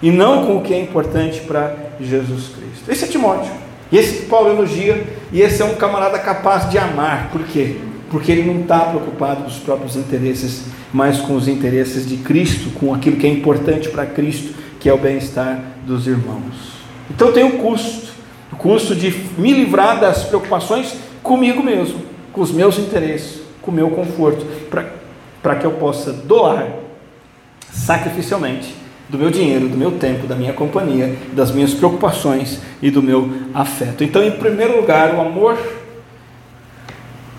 e 0.03 0.11
não 0.11 0.47
com 0.47 0.57
o 0.57 0.63
que 0.63 0.73
é 0.73 0.81
importante 0.81 1.41
para 1.41 1.75
Jesus 2.01 2.49
Cristo. 2.49 2.91
Esse 2.91 3.05
é 3.05 3.09
Timóteo. 3.09 3.53
E 3.91 3.97
esse 3.97 4.27
Paulo 4.27 4.51
elogia, 4.51 5.03
e 5.33 5.41
esse 5.41 5.63
é 5.63 5.65
um 5.65 5.75
camarada 5.75 6.19
capaz 6.19 6.69
de 6.71 6.79
amar. 6.79 7.31
Por 7.31 7.43
quê? 7.45 7.77
Porque 8.11 8.31
ele 8.31 8.45
não 8.45 8.61
está 8.61 8.81
preocupado 8.81 9.43
com 9.43 9.49
os 9.49 9.57
próprios 9.57 9.97
interesses, 9.97 10.65
mas 10.93 11.19
com 11.21 11.35
os 11.35 11.49
interesses 11.49 12.07
de 12.07 12.19
Cristo, 12.19 12.71
com 12.79 12.95
aquilo 12.95 13.17
que 13.17 13.27
é 13.27 13.31
importante 13.31 13.89
para 13.89 14.07
Cristo, 14.07 14.55
que 14.79 14.89
é 14.89 14.93
o 14.93 14.99
bem-estar 14.99 15.61
dos 15.87 16.07
irmãos. 16.07 16.79
Então 17.11 17.33
tem 17.33 17.45
o 17.45 17.55
um 17.55 17.59
custo, 17.59 18.13
o 18.53 18.57
custo 18.57 18.95
de 18.95 19.11
me 19.39 19.53
livrar 19.53 19.99
das 19.99 20.25
preocupações 20.25 20.95
comigo 21.23 21.63
mesmo, 21.63 22.03
com 22.33 22.43
os 22.43 22.53
meus 22.53 22.79
interesses, 22.79 23.41
com 23.63 23.71
o 23.71 23.75
meu 23.75 23.91
conforto, 23.91 24.47
para 25.43 25.57
que 25.57 25.65
eu 25.65 25.73
possa 25.73 26.13
doar 26.13 26.69
sacrificialmente 27.73 28.75
do 29.09 29.17
meu 29.17 29.31
dinheiro, 29.31 29.69
do 29.69 29.77
meu 29.77 29.93
tempo, 29.93 30.27
da 30.27 30.35
minha 30.35 30.53
companhia, 30.53 31.17
das 31.33 31.51
minhas 31.51 31.73
preocupações 31.73 32.61
e 32.83 32.91
do 32.91 33.03
meu 33.03 33.31
afeto. 33.55 34.05
Então, 34.05 34.23
em 34.23 34.33
primeiro 34.33 34.77
lugar, 34.81 35.15
o 35.15 35.21
amor 35.21 35.59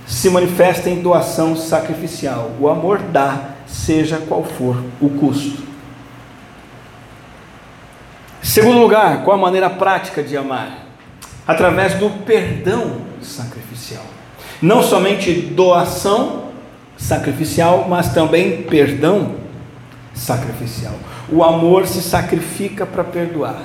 se 0.08 0.30
manifesta 0.30 0.90
em 0.90 1.02
doação 1.02 1.56
sacrificial. 1.56 2.52
O 2.60 2.68
amor 2.68 3.00
dá, 3.00 3.52
seja 3.68 4.18
qual 4.18 4.44
for 4.44 4.84
o 5.00 5.10
custo. 5.10 5.70
Segundo 8.42 8.80
lugar, 8.80 9.24
qual 9.24 9.38
a 9.38 9.40
maneira 9.40 9.70
prática 9.70 10.24
de 10.24 10.36
amar? 10.36 10.88
Através 11.46 11.94
do 11.96 12.10
perdão 12.26 13.02
sacrificial. 13.22 14.04
Não 14.60 14.82
somente 14.82 15.32
doação 15.34 16.50
sacrificial, 16.98 17.86
mas 17.88 18.12
também 18.12 18.64
perdão 18.64 19.36
sacrificial. 20.20 20.94
O 21.32 21.44
amor 21.44 21.88
se 21.88 22.02
sacrifica 22.02 22.86
para 22.86 23.04
perdoar. 23.04 23.64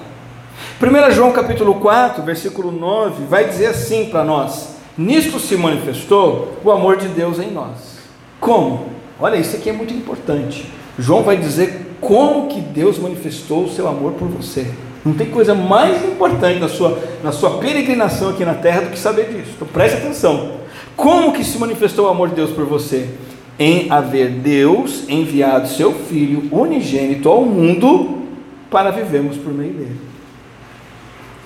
1 0.80 1.10
João 1.12 1.32
capítulo 1.32 1.74
4, 1.74 2.22
versículo 2.22 2.70
9, 2.70 3.24
vai 3.24 3.48
dizer 3.48 3.66
assim 3.66 4.06
para 4.06 4.24
nós: 4.24 4.76
Nisto 4.96 5.38
se 5.40 5.56
manifestou 5.56 6.58
o 6.64 6.70
amor 6.70 6.96
de 6.96 7.08
Deus 7.08 7.38
em 7.38 7.50
nós. 7.50 7.98
Como? 8.40 8.86
Olha, 9.18 9.36
isso 9.36 9.56
aqui 9.56 9.70
é 9.70 9.72
muito 9.72 9.92
importante. 9.92 10.70
João 10.98 11.22
vai 11.22 11.36
dizer 11.36 11.96
como 12.00 12.48
que 12.48 12.60
Deus 12.60 12.98
manifestou 12.98 13.64
o 13.64 13.70
seu 13.70 13.88
amor 13.88 14.12
por 14.12 14.28
você. 14.28 14.70
Não 15.04 15.12
tem 15.12 15.30
coisa 15.30 15.54
mais 15.54 16.04
importante 16.04 16.58
na 16.58 16.68
sua, 16.68 16.98
na 17.22 17.32
sua 17.32 17.58
peregrinação 17.58 18.30
aqui 18.30 18.44
na 18.44 18.54
terra 18.54 18.82
do 18.82 18.90
que 18.90 18.98
saber 18.98 19.26
disso. 19.28 19.52
Então 19.56 19.68
preste 19.68 19.98
atenção. 19.98 20.52
Como 20.96 21.32
que 21.32 21.44
se 21.44 21.58
manifestou 21.58 22.06
o 22.06 22.08
amor 22.08 22.28
de 22.28 22.36
Deus 22.36 22.50
por 22.50 22.64
você? 22.64 23.10
Em 23.58 23.90
haver 23.90 24.30
Deus 24.30 25.08
enviado 25.08 25.68
seu 25.68 25.92
Filho 25.92 26.48
unigênito 26.50 27.28
ao 27.28 27.44
mundo 27.44 28.22
para 28.70 28.90
vivermos 28.90 29.36
por 29.36 29.52
meio 29.52 29.72
dele. 29.72 30.00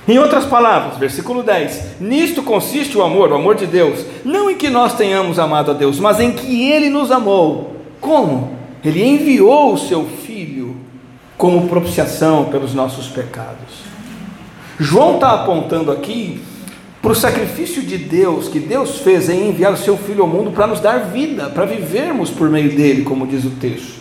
Em 0.07 0.19
outras 0.19 0.47
palavras, 0.47 0.97
versículo 0.97 1.43
10: 1.43 2.01
Nisto 2.01 2.43
consiste 2.43 2.97
o 2.97 3.03
amor, 3.03 3.31
o 3.31 3.35
amor 3.35 3.55
de 3.55 3.67
Deus, 3.67 4.07
não 4.25 4.51
em 4.51 4.57
que 4.57 4.71
nós 4.71 4.95
tenhamos 4.95 5.39
amado 5.39 5.71
a 5.71 5.75
Deus, 5.75 6.01
mas 6.01 6.19
em 6.19 6.33
que 6.33 6.71
Ele 6.71 6.89
nos 6.89 7.11
amou. 7.11 7.77
Como? 8.01 8.57
Ele 8.83 9.05
enviou 9.05 9.75
o 9.75 9.79
seu 9.79 10.07
Filho 10.07 10.77
como 11.37 11.69
propiciação 11.69 12.47
pelos 12.47 12.73
nossos 12.73 13.09
pecados. 13.09 13.87
João 14.81 15.17
está 15.17 15.33
apontando 15.33 15.93
aqui 15.93 16.41
para 17.01 17.13
o 17.13 17.15
sacrifício 17.15 17.83
de 17.83 17.97
Deus, 17.97 18.49
que 18.49 18.59
Deus 18.59 18.99
fez 18.99 19.29
em 19.29 19.51
enviar 19.51 19.73
o 19.73 19.77
seu 19.77 19.97
Filho 19.97 20.23
ao 20.23 20.29
mundo 20.29 20.51
para 20.51 20.67
nos 20.67 20.81
dar 20.81 21.11
vida, 21.11 21.49
para 21.49 21.65
vivermos 21.65 22.31
por 22.31 22.51
meio 22.51 22.75
dele, 22.75 23.03
como 23.03 23.27
diz 23.27 23.45
o 23.45 23.51
texto. 23.51 23.99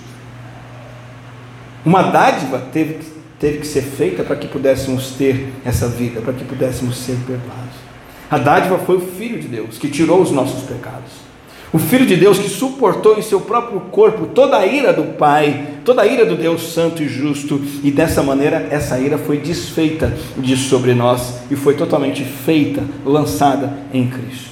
Uma 1.86 2.04
dádiva 2.04 2.60
teve, 2.74 3.00
teve 3.40 3.60
que 3.60 3.68
ser 3.68 3.84
feita 3.84 4.24
para 4.24 4.36
que 4.36 4.48
pudéssemos 4.48 5.12
ter 5.12 5.54
essa 5.64 5.88
vida, 5.88 6.22
para 6.22 6.34
que 6.34 6.44
pudéssemos 6.44 6.98
ser 6.98 7.16
perdoados. 7.26 7.88
A 8.30 8.38
dádiva 8.38 8.80
foi 8.80 8.98
o 8.98 9.02
Filho 9.02 9.40
de 9.40 9.48
Deus, 9.48 9.78
que 9.78 9.90
tirou 9.90 10.22
os 10.22 10.32
nossos 10.32 10.64
pecados. 10.64 11.28
O 11.72 11.78
Filho 11.78 12.06
de 12.06 12.16
Deus 12.16 12.40
que 12.40 12.50
suportou 12.50 13.18
em 13.18 13.22
seu 13.22 13.42
próprio 13.42 13.80
corpo 13.92 14.26
toda 14.28 14.58
a 14.58 14.66
ira 14.66 14.92
do 14.92 15.16
Pai, 15.18 15.77
toda 15.88 16.02
a 16.02 16.06
ira 16.06 16.26
do 16.26 16.36
Deus 16.36 16.74
Santo 16.74 17.02
e 17.02 17.08
Justo, 17.08 17.62
e 17.82 17.90
dessa 17.90 18.22
maneira 18.22 18.68
essa 18.70 19.00
ira 19.00 19.18
foi 19.18 19.38
desfeita 19.38 20.14
de 20.38 20.58
sobre 20.58 20.94
nós 20.94 21.36
e 21.50 21.56
foi 21.56 21.76
totalmente 21.76 22.26
feita, 22.26 22.84
lançada 23.06 23.72
em 23.94 24.06
Cristo. 24.06 24.50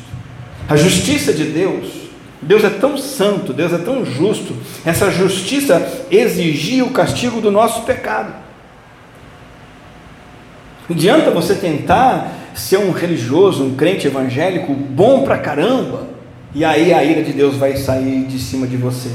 A 0.70 0.78
justiça 0.78 1.34
de 1.34 1.44
Deus, 1.44 1.88
Deus 2.42 2.64
é 2.64 2.70
tão 2.70 2.98
santo, 2.98 3.52
Deus 3.52 3.74
é 3.74 3.78
tão 3.78 4.06
justo, 4.06 4.56
essa 4.86 5.12
justiça 5.12 6.06
exigia 6.10 6.86
o 6.86 6.92
castigo 6.92 7.42
do 7.42 7.52
nosso 7.52 7.82
pecado. 7.82 8.34
Não 10.88 10.96
adianta 10.96 11.32
você 11.32 11.54
tentar 11.56 12.32
ser 12.54 12.78
um 12.78 12.92
religioso, 12.92 13.62
um 13.62 13.76
crente 13.76 14.08
evangélico 14.08 14.74
bom 14.74 15.26
pra 15.26 15.38
caramba 15.38 16.08
e 16.54 16.64
aí 16.64 16.94
a 16.94 17.04
ira 17.04 17.22
de 17.22 17.34
Deus 17.34 17.58
vai 17.58 17.76
sair 17.76 18.24
de 18.24 18.40
cima 18.40 18.66
de 18.66 18.78
você. 18.78 19.10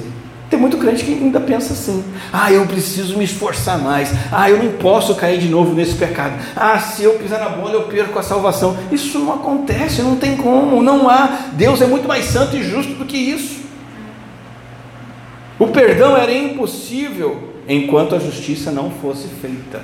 Tem 0.50 0.58
muito 0.58 0.78
crente 0.78 1.04
que 1.04 1.12
ainda 1.12 1.38
pensa 1.38 1.72
assim: 1.72 2.04
ah, 2.32 2.52
eu 2.52 2.66
preciso 2.66 3.16
me 3.16 3.24
esforçar 3.24 3.78
mais, 3.78 4.10
ah, 4.32 4.50
eu 4.50 4.60
não 4.60 4.72
posso 4.72 5.14
cair 5.14 5.38
de 5.38 5.48
novo 5.48 5.72
nesse 5.72 5.94
pecado, 5.94 6.34
ah, 6.56 6.76
se 6.80 7.04
eu 7.04 7.14
pisar 7.14 7.38
na 7.38 7.50
bola 7.50 7.74
eu 7.74 7.82
perco 7.84 8.18
a 8.18 8.22
salvação. 8.22 8.76
Isso 8.90 9.16
não 9.20 9.32
acontece, 9.32 10.02
não 10.02 10.16
tem 10.16 10.36
como, 10.36 10.82
não 10.82 11.08
há. 11.08 11.50
Deus 11.52 11.80
é 11.80 11.86
muito 11.86 12.08
mais 12.08 12.24
santo 12.24 12.56
e 12.56 12.64
justo 12.64 12.94
do 12.94 13.06
que 13.06 13.16
isso. 13.16 13.60
O 15.56 15.68
perdão 15.68 16.16
era 16.16 16.32
impossível 16.32 17.50
enquanto 17.68 18.16
a 18.16 18.18
justiça 18.18 18.72
não 18.72 18.90
fosse 18.90 19.28
feita. 19.28 19.82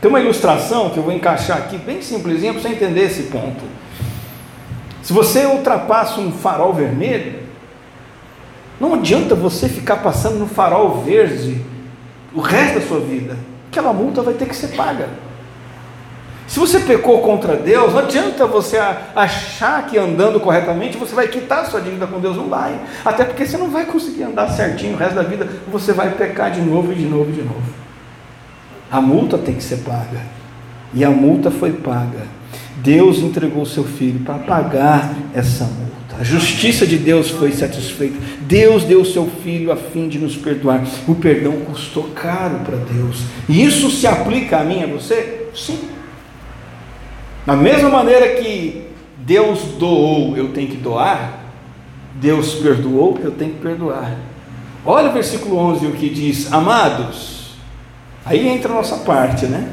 Tem 0.00 0.08
uma 0.08 0.20
ilustração 0.20 0.88
que 0.90 0.96
eu 0.96 1.02
vou 1.02 1.12
encaixar 1.12 1.58
aqui, 1.58 1.76
bem 1.76 2.00
simplesinha, 2.00 2.52
para 2.52 2.62
você 2.62 2.68
entender 2.68 3.02
esse 3.02 3.24
ponto. 3.24 3.64
Se 5.02 5.12
você 5.12 5.44
ultrapassa 5.44 6.20
um 6.20 6.32
farol 6.32 6.72
vermelho, 6.72 7.43
não 8.84 8.94
adianta 8.94 9.34
você 9.34 9.66
ficar 9.66 9.96
passando 9.96 10.38
no 10.38 10.46
farol 10.46 11.02
verde 11.02 11.60
o 12.34 12.40
resto 12.40 12.80
da 12.80 12.86
sua 12.86 13.00
vida. 13.00 13.34
Aquela 13.70 13.92
multa 13.92 14.20
vai 14.20 14.34
ter 14.34 14.46
que 14.46 14.54
ser 14.54 14.68
paga. 14.68 15.08
Se 16.46 16.60
você 16.60 16.78
pecou 16.80 17.22
contra 17.22 17.56
Deus, 17.56 17.94
não 17.94 18.00
adianta 18.00 18.46
você 18.46 18.78
achar 19.16 19.86
que 19.86 19.96
andando 19.96 20.38
corretamente 20.38 20.98
você 20.98 21.14
vai 21.14 21.26
quitar 21.28 21.64
sua 21.64 21.80
dívida 21.80 22.06
com 22.06 22.20
Deus, 22.20 22.36
não 22.36 22.48
vai. 22.48 22.78
Até 23.02 23.24
porque 23.24 23.46
você 23.46 23.56
não 23.56 23.70
vai 23.70 23.86
conseguir 23.86 24.24
andar 24.24 24.48
certinho 24.50 24.94
o 24.94 24.98
resto 24.98 25.14
da 25.14 25.22
vida, 25.22 25.48
você 25.66 25.92
vai 25.92 26.10
pecar 26.10 26.50
de 26.50 26.60
novo 26.60 26.92
e 26.92 26.96
de 26.96 27.06
novo 27.06 27.30
e 27.30 27.32
de 27.32 27.42
novo. 27.42 27.62
A 28.92 29.00
multa 29.00 29.38
tem 29.38 29.54
que 29.54 29.64
ser 29.64 29.78
paga. 29.78 30.20
E 30.92 31.02
a 31.02 31.10
multa 31.10 31.50
foi 31.50 31.72
paga. 31.72 32.26
Deus 32.76 33.18
entregou 33.18 33.64
seu 33.64 33.84
filho 33.84 34.20
para 34.20 34.34
pagar 34.34 35.14
essa 35.34 35.64
multa. 35.64 35.93
A 36.18 36.22
justiça 36.22 36.86
de 36.86 36.96
Deus 36.96 37.30
foi 37.30 37.50
satisfeita. 37.50 38.16
Deus 38.42 38.84
deu 38.84 39.04
seu 39.04 39.28
filho 39.42 39.72
a 39.72 39.76
fim 39.76 40.08
de 40.08 40.18
nos 40.18 40.36
perdoar. 40.36 40.84
O 41.08 41.14
perdão 41.14 41.52
custou 41.60 42.04
caro 42.14 42.60
para 42.60 42.76
Deus. 42.76 43.22
E 43.48 43.64
isso 43.64 43.90
se 43.90 44.06
aplica 44.06 44.58
a 44.58 44.64
mim 44.64 44.82
a 44.82 44.86
você? 44.86 45.48
Sim. 45.54 45.80
Da 47.44 47.56
mesma 47.56 47.88
maneira 47.88 48.40
que 48.40 48.84
Deus 49.18 49.60
doou, 49.78 50.36
eu 50.36 50.50
tenho 50.52 50.68
que 50.68 50.76
doar. 50.76 51.40
Deus 52.14 52.54
perdoou, 52.54 53.18
eu 53.22 53.32
tenho 53.32 53.54
que 53.54 53.60
perdoar. 53.60 54.16
Olha 54.86 55.10
o 55.10 55.12
versículo 55.12 55.56
11 55.56 55.86
o 55.86 55.92
que 55.92 56.08
diz: 56.08 56.52
Amados, 56.52 57.56
aí 58.24 58.46
entra 58.48 58.70
a 58.70 58.76
nossa 58.76 58.98
parte, 58.98 59.46
né? 59.46 59.68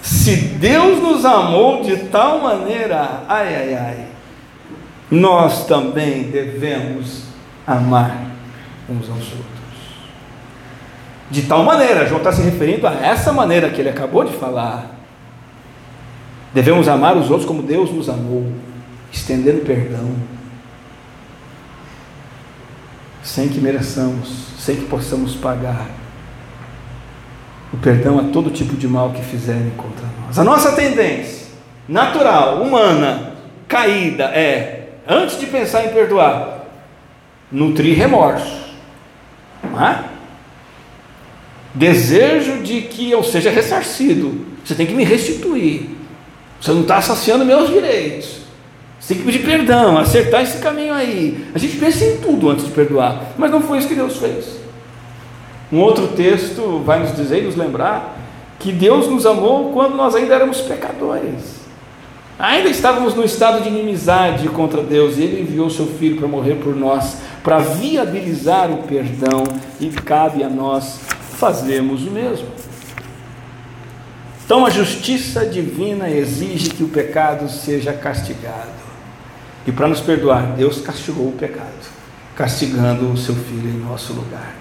Se 0.00 0.34
Deus 0.36 1.02
nos 1.02 1.24
amou 1.26 1.82
de 1.82 1.96
tal 2.04 2.40
maneira, 2.40 3.24
ai, 3.28 3.54
ai, 3.54 3.74
ai, 3.74 4.09
nós 5.10 5.66
também 5.66 6.24
devemos 6.24 7.24
amar 7.66 8.26
uns 8.88 9.08
aos 9.08 9.32
outros. 9.32 9.50
De 11.30 11.42
tal 11.42 11.62
maneira, 11.64 12.06
João 12.06 12.18
está 12.18 12.32
se 12.32 12.42
referindo 12.42 12.86
a 12.86 12.92
essa 12.92 13.32
maneira 13.32 13.70
que 13.70 13.80
ele 13.80 13.88
acabou 13.88 14.24
de 14.24 14.32
falar. 14.32 14.98
Devemos 16.52 16.88
amar 16.88 17.16
os 17.16 17.30
outros 17.30 17.46
como 17.46 17.62
Deus 17.62 17.90
nos 17.90 18.08
amou, 18.08 18.52
estendendo 19.12 19.60
perdão, 19.64 20.10
sem 23.22 23.48
que 23.48 23.60
mereçamos, 23.60 24.46
sem 24.58 24.76
que 24.76 24.86
possamos 24.86 25.36
pagar 25.36 25.86
o 27.72 27.76
perdão 27.76 28.18
a 28.18 28.24
todo 28.24 28.50
tipo 28.50 28.76
de 28.76 28.88
mal 28.88 29.10
que 29.10 29.22
fizerem 29.22 29.70
contra 29.76 30.04
nós. 30.20 30.38
A 30.38 30.42
nossa 30.42 30.72
tendência 30.72 31.48
natural, 31.88 32.62
humana, 32.62 33.34
caída 33.68 34.24
é, 34.24 34.79
antes 35.06 35.38
de 35.38 35.46
pensar 35.46 35.84
em 35.84 35.90
perdoar, 35.90 36.66
nutrir 37.50 37.96
remorso. 37.96 38.60
É? 39.64 40.04
Desejo 41.74 42.62
de 42.62 42.82
que 42.82 43.10
eu 43.10 43.22
seja 43.22 43.50
ressarcido. 43.50 44.46
Você 44.64 44.74
tem 44.74 44.86
que 44.86 44.94
me 44.94 45.04
restituir. 45.04 45.90
Você 46.60 46.72
não 46.72 46.82
está 46.82 47.00
saciando 47.00 47.44
meus 47.44 47.70
direitos. 47.70 48.40
Você 48.98 49.14
tem 49.14 49.22
que 49.22 49.32
pedir 49.32 49.44
perdão, 49.44 49.96
acertar 49.96 50.42
esse 50.42 50.58
caminho 50.58 50.92
aí. 50.92 51.46
A 51.54 51.58
gente 51.58 51.76
pensa 51.78 52.04
em 52.04 52.18
tudo 52.18 52.50
antes 52.50 52.66
de 52.66 52.70
perdoar, 52.70 53.32
mas 53.38 53.50
não 53.50 53.62
foi 53.62 53.78
isso 53.78 53.88
que 53.88 53.94
Deus 53.94 54.16
fez. 54.18 54.60
Um 55.72 55.80
outro 55.80 56.08
texto 56.08 56.82
vai 56.84 57.00
nos 57.00 57.16
dizer 57.16 57.38
e 57.38 57.46
nos 57.46 57.56
lembrar 57.56 58.18
que 58.58 58.72
Deus 58.72 59.08
nos 59.08 59.24
amou 59.24 59.72
quando 59.72 59.94
nós 59.94 60.14
ainda 60.14 60.34
éramos 60.34 60.60
pecadores. 60.60 61.59
Ainda 62.40 62.70
estávamos 62.70 63.14
no 63.14 63.22
estado 63.22 63.62
de 63.62 63.68
inimizade 63.68 64.48
contra 64.48 64.82
Deus, 64.82 65.18
e 65.18 65.22
Ele 65.22 65.42
enviou 65.42 65.68
seu 65.68 65.86
Filho 65.86 66.16
para 66.16 66.26
morrer 66.26 66.54
por 66.54 66.74
nós, 66.74 67.18
para 67.44 67.58
viabilizar 67.58 68.70
o 68.70 68.78
perdão, 68.84 69.44
e 69.78 69.88
cabe 69.88 70.42
a 70.42 70.48
nós 70.48 71.00
fazermos 71.36 72.06
o 72.06 72.10
mesmo. 72.10 72.48
Então 74.42 74.64
a 74.64 74.70
justiça 74.70 75.44
divina 75.44 76.08
exige 76.08 76.70
que 76.70 76.82
o 76.82 76.88
pecado 76.88 77.46
seja 77.46 77.92
castigado. 77.92 78.70
E 79.66 79.70
para 79.70 79.86
nos 79.86 80.00
perdoar, 80.00 80.54
Deus 80.56 80.80
castigou 80.80 81.28
o 81.28 81.32
pecado, 81.32 81.68
castigando 82.34 83.12
o 83.12 83.18
seu 83.18 83.34
filho 83.34 83.68
em 83.68 83.80
nosso 83.80 84.14
lugar. 84.14 84.54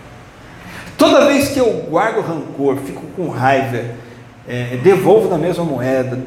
Toda 0.97 1.27
vez 1.27 1.47
que 1.47 1.59
eu 1.59 1.87
guardo 1.89 2.19
rancor, 2.19 2.75
fico 2.85 3.03
com 3.15 3.29
raiva, 3.29 3.95
é, 4.49 4.77
devolvo 4.77 5.29
na 5.29 5.37
mesma 5.37 5.63
moeda, 5.63 6.19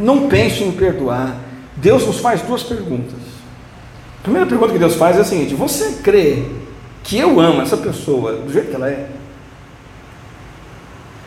não 0.00 0.28
penso 0.28 0.64
em 0.64 0.72
perdoar, 0.72 1.36
Deus 1.76 2.04
nos 2.04 2.18
faz 2.18 2.42
duas 2.42 2.64
perguntas. 2.64 3.14
A 4.18 4.22
primeira 4.22 4.46
pergunta 4.46 4.72
que 4.72 4.78
Deus 4.78 4.96
faz 4.96 5.16
é 5.16 5.20
a 5.20 5.24
seguinte: 5.24 5.54
Você 5.54 6.02
crê 6.02 6.42
que 7.04 7.16
eu 7.16 7.38
amo 7.38 7.62
essa 7.62 7.76
pessoa 7.76 8.32
do 8.32 8.52
jeito 8.52 8.70
que 8.70 8.74
ela 8.74 8.90
é? 8.90 9.08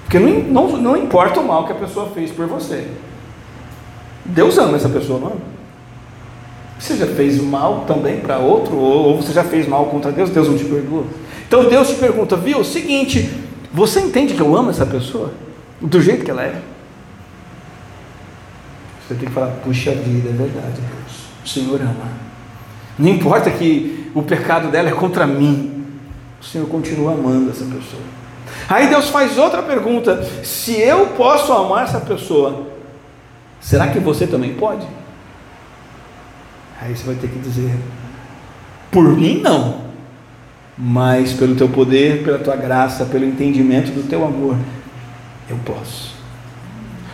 Porque 0.04 0.20
não, 0.20 0.68
não, 0.68 0.78
não 0.78 0.98
importa 0.98 1.40
o 1.40 1.48
mal 1.48 1.66
que 1.66 1.72
a 1.72 1.76
pessoa 1.76 2.12
fez 2.14 2.30
por 2.30 2.46
você. 2.46 2.88
Deus 4.26 4.58
ama 4.58 4.76
essa 4.76 4.90
pessoa, 4.90 5.20
não 5.20 5.28
ama? 5.28 5.54
Você 6.78 6.98
já 6.98 7.08
fez 7.08 7.42
mal 7.42 7.86
também 7.88 8.20
para 8.20 8.38
outro? 8.38 8.76
Ou 8.76 9.16
você 9.16 9.32
já 9.32 9.46
fez 9.46 9.66
mal 9.66 9.86
contra 9.86 10.12
Deus? 10.12 10.30
Deus 10.30 10.50
não 10.50 10.58
te 10.58 10.66
perdoa? 10.66 11.06
Então 11.48 11.70
Deus 11.70 11.88
te 11.88 11.96
pergunta, 11.96 12.36
viu? 12.36 12.60
O 12.60 12.66
seguinte, 12.66 13.34
você 13.72 14.02
entende 14.02 14.34
que 14.34 14.42
eu 14.42 14.56
amo 14.56 14.70
essa 14.70 14.86
pessoa? 14.86 15.32
Do 15.84 16.02
jeito 16.02 16.24
que 16.24 16.32
ela 16.32 16.44
é? 16.44 16.62
Você 19.06 19.16
tem 19.16 19.28
que 19.28 19.34
falar, 19.34 19.48
puxa 19.64 19.92
vida, 19.92 20.30
é 20.30 20.32
verdade. 20.32 20.82
O 21.44 21.48
Senhor 21.48 21.82
ama. 21.82 22.08
Não 22.98 23.10
importa 23.10 23.52
que 23.52 24.10
o 24.16 24.22
pecado 24.22 24.70
dela 24.70 24.90
é 24.90 24.94
contra 24.94 25.28
mim. 25.28 25.86
O 26.42 26.46
Senhor 26.46 26.68
continua 26.68 27.14
amando 27.14 27.52
essa 27.52 27.66
pessoa. 27.66 28.02
Aí 28.70 28.88
Deus 28.88 29.10
faz 29.10 29.38
outra 29.38 29.62
pergunta: 29.62 30.24
se 30.44 30.80
eu 30.80 31.08
posso 31.08 31.52
amar 31.52 31.84
essa 31.84 32.00
pessoa, 32.00 32.68
será 33.60 33.88
que 33.88 34.00
você 34.00 34.26
também 34.26 34.54
pode? 34.54 34.88
Aí 36.82 36.96
você 36.96 37.04
vai 37.04 37.16
ter 37.16 37.28
que 37.28 37.40
dizer: 37.40 37.76
por 38.90 39.04
mim 39.04 39.42
não 39.42 39.84
mas 40.78 41.34
pelo 41.34 41.56
teu 41.56 41.70
poder, 41.70 42.24
pela 42.24 42.40
tua 42.40 42.56
graça, 42.56 43.06
pelo 43.06 43.26
entendimento 43.26 43.92
do 43.92 44.08
teu 44.08 44.26
amor, 44.26 44.58
eu 45.50 45.58
posso. 45.66 46.14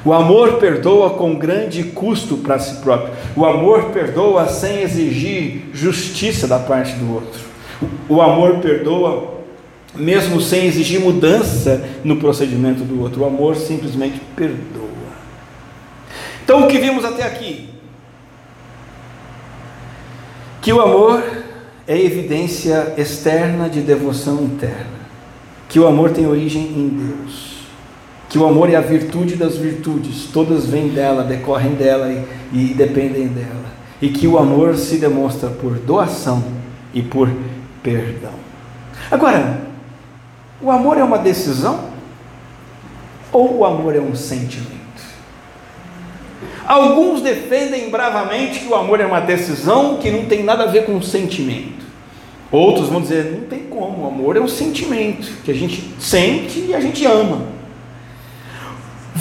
O 0.03 0.13
amor 0.13 0.53
perdoa 0.53 1.11
com 1.11 1.35
grande 1.35 1.83
custo 1.83 2.37
para 2.37 2.57
si 2.57 2.77
próprio. 2.77 3.13
O 3.35 3.45
amor 3.45 3.85
perdoa 3.91 4.47
sem 4.47 4.81
exigir 4.81 5.69
justiça 5.73 6.47
da 6.47 6.57
parte 6.57 6.93
do 6.93 7.13
outro. 7.13 7.41
O 8.07 8.21
amor 8.21 8.59
perdoa 8.59 9.39
mesmo 9.95 10.39
sem 10.39 10.65
exigir 10.65 11.01
mudança 11.01 11.83
no 12.03 12.17
procedimento 12.17 12.83
do 12.83 13.01
outro. 13.01 13.23
O 13.23 13.25
amor 13.25 13.55
simplesmente 13.55 14.19
perdoa. 14.35 14.87
Então, 16.43 16.63
o 16.63 16.67
que 16.67 16.77
vimos 16.77 17.03
até 17.03 17.23
aqui? 17.23 17.69
Que 20.61 20.71
o 20.71 20.81
amor 20.81 21.23
é 21.87 21.99
evidência 21.99 22.93
externa 22.97 23.69
de 23.69 23.81
devoção 23.81 24.43
interna. 24.43 24.99
Que 25.67 25.79
o 25.79 25.87
amor 25.87 26.11
tem 26.11 26.25
origem 26.25 26.63
em 26.63 26.87
Deus. 26.89 27.48
Que 28.29 28.37
o 28.37 28.47
amor 28.47 28.69
é 28.69 28.75
a 28.75 28.81
virtude 28.81 29.35
das 29.35 29.57
virtudes, 29.57 30.29
todas 30.31 30.67
vêm 30.67 30.89
dela, 30.89 31.23
decorrem 31.23 31.73
dela 31.73 32.11
e, 32.11 32.25
e 32.53 32.73
dependem 32.75 33.27
dela. 33.27 33.65
E 34.01 34.09
que 34.09 34.27
o 34.27 34.37
amor 34.37 34.77
se 34.77 34.97
demonstra 34.97 35.49
por 35.49 35.73
doação 35.79 36.43
e 36.93 37.01
por 37.01 37.29
perdão. 37.81 38.33
Agora, 39.09 39.61
o 40.61 40.69
amor 40.69 40.97
é 40.97 41.03
uma 41.03 41.17
decisão 41.17 41.89
ou 43.31 43.57
o 43.57 43.65
amor 43.65 43.95
é 43.95 43.99
um 43.99 44.15
sentimento? 44.15 44.79
Alguns 46.65 47.21
defendem 47.21 47.89
bravamente 47.89 48.59
que 48.59 48.67
o 48.67 48.75
amor 48.75 48.99
é 48.99 49.05
uma 49.05 49.19
decisão 49.19 49.97
que 49.97 50.11
não 50.11 50.25
tem 50.25 50.43
nada 50.43 50.63
a 50.63 50.67
ver 50.67 50.85
com 50.85 51.01
sentimento. 51.01 51.79
Outros 52.51 52.89
vão 52.89 53.01
dizer, 53.01 53.31
não 53.31 53.47
tem 53.47 53.59
como, 53.61 54.03
o 54.03 54.07
amor 54.07 54.37
é 54.37 54.39
um 54.39 54.47
sentimento 54.47 55.31
que 55.43 55.51
a 55.51 55.53
gente 55.53 55.93
sente 55.99 56.65
e 56.67 56.75
a 56.75 56.79
gente 56.79 57.05
ama. 57.05 57.58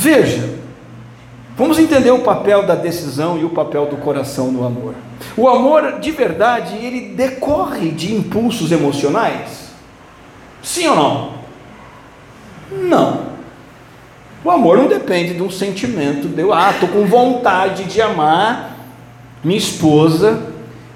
Veja, 0.01 0.49
vamos 1.57 1.77
entender 1.77 2.13
o 2.13 2.21
papel 2.21 2.65
da 2.65 2.77
decisão 2.77 3.37
e 3.37 3.45
o 3.45 3.51
papel 3.51 3.87
do 3.87 3.97
coração 3.97 4.53
no 4.53 4.65
amor. 4.65 4.95
O 5.37 5.49
amor, 5.49 5.99
de 5.99 6.13
verdade, 6.13 6.77
ele 6.77 7.17
decorre 7.17 7.91
de 7.91 8.15
impulsos 8.15 8.71
emocionais? 8.71 9.73
Sim 10.63 10.87
ou 10.87 10.95
não? 10.95 11.33
Não. 12.71 13.23
O 14.45 14.53
amor 14.53 14.79
não 14.79 14.87
depende 14.87 15.35
de 15.35 15.43
um 15.43 15.51
sentimento 15.51 16.29
de 16.29 16.43
eu, 16.43 16.55
ah, 16.55 16.71
estou 16.71 16.89
com 16.91 17.05
vontade 17.05 17.83
de 17.87 18.01
amar 18.01 18.77
minha 19.43 19.59
esposa 19.59 20.45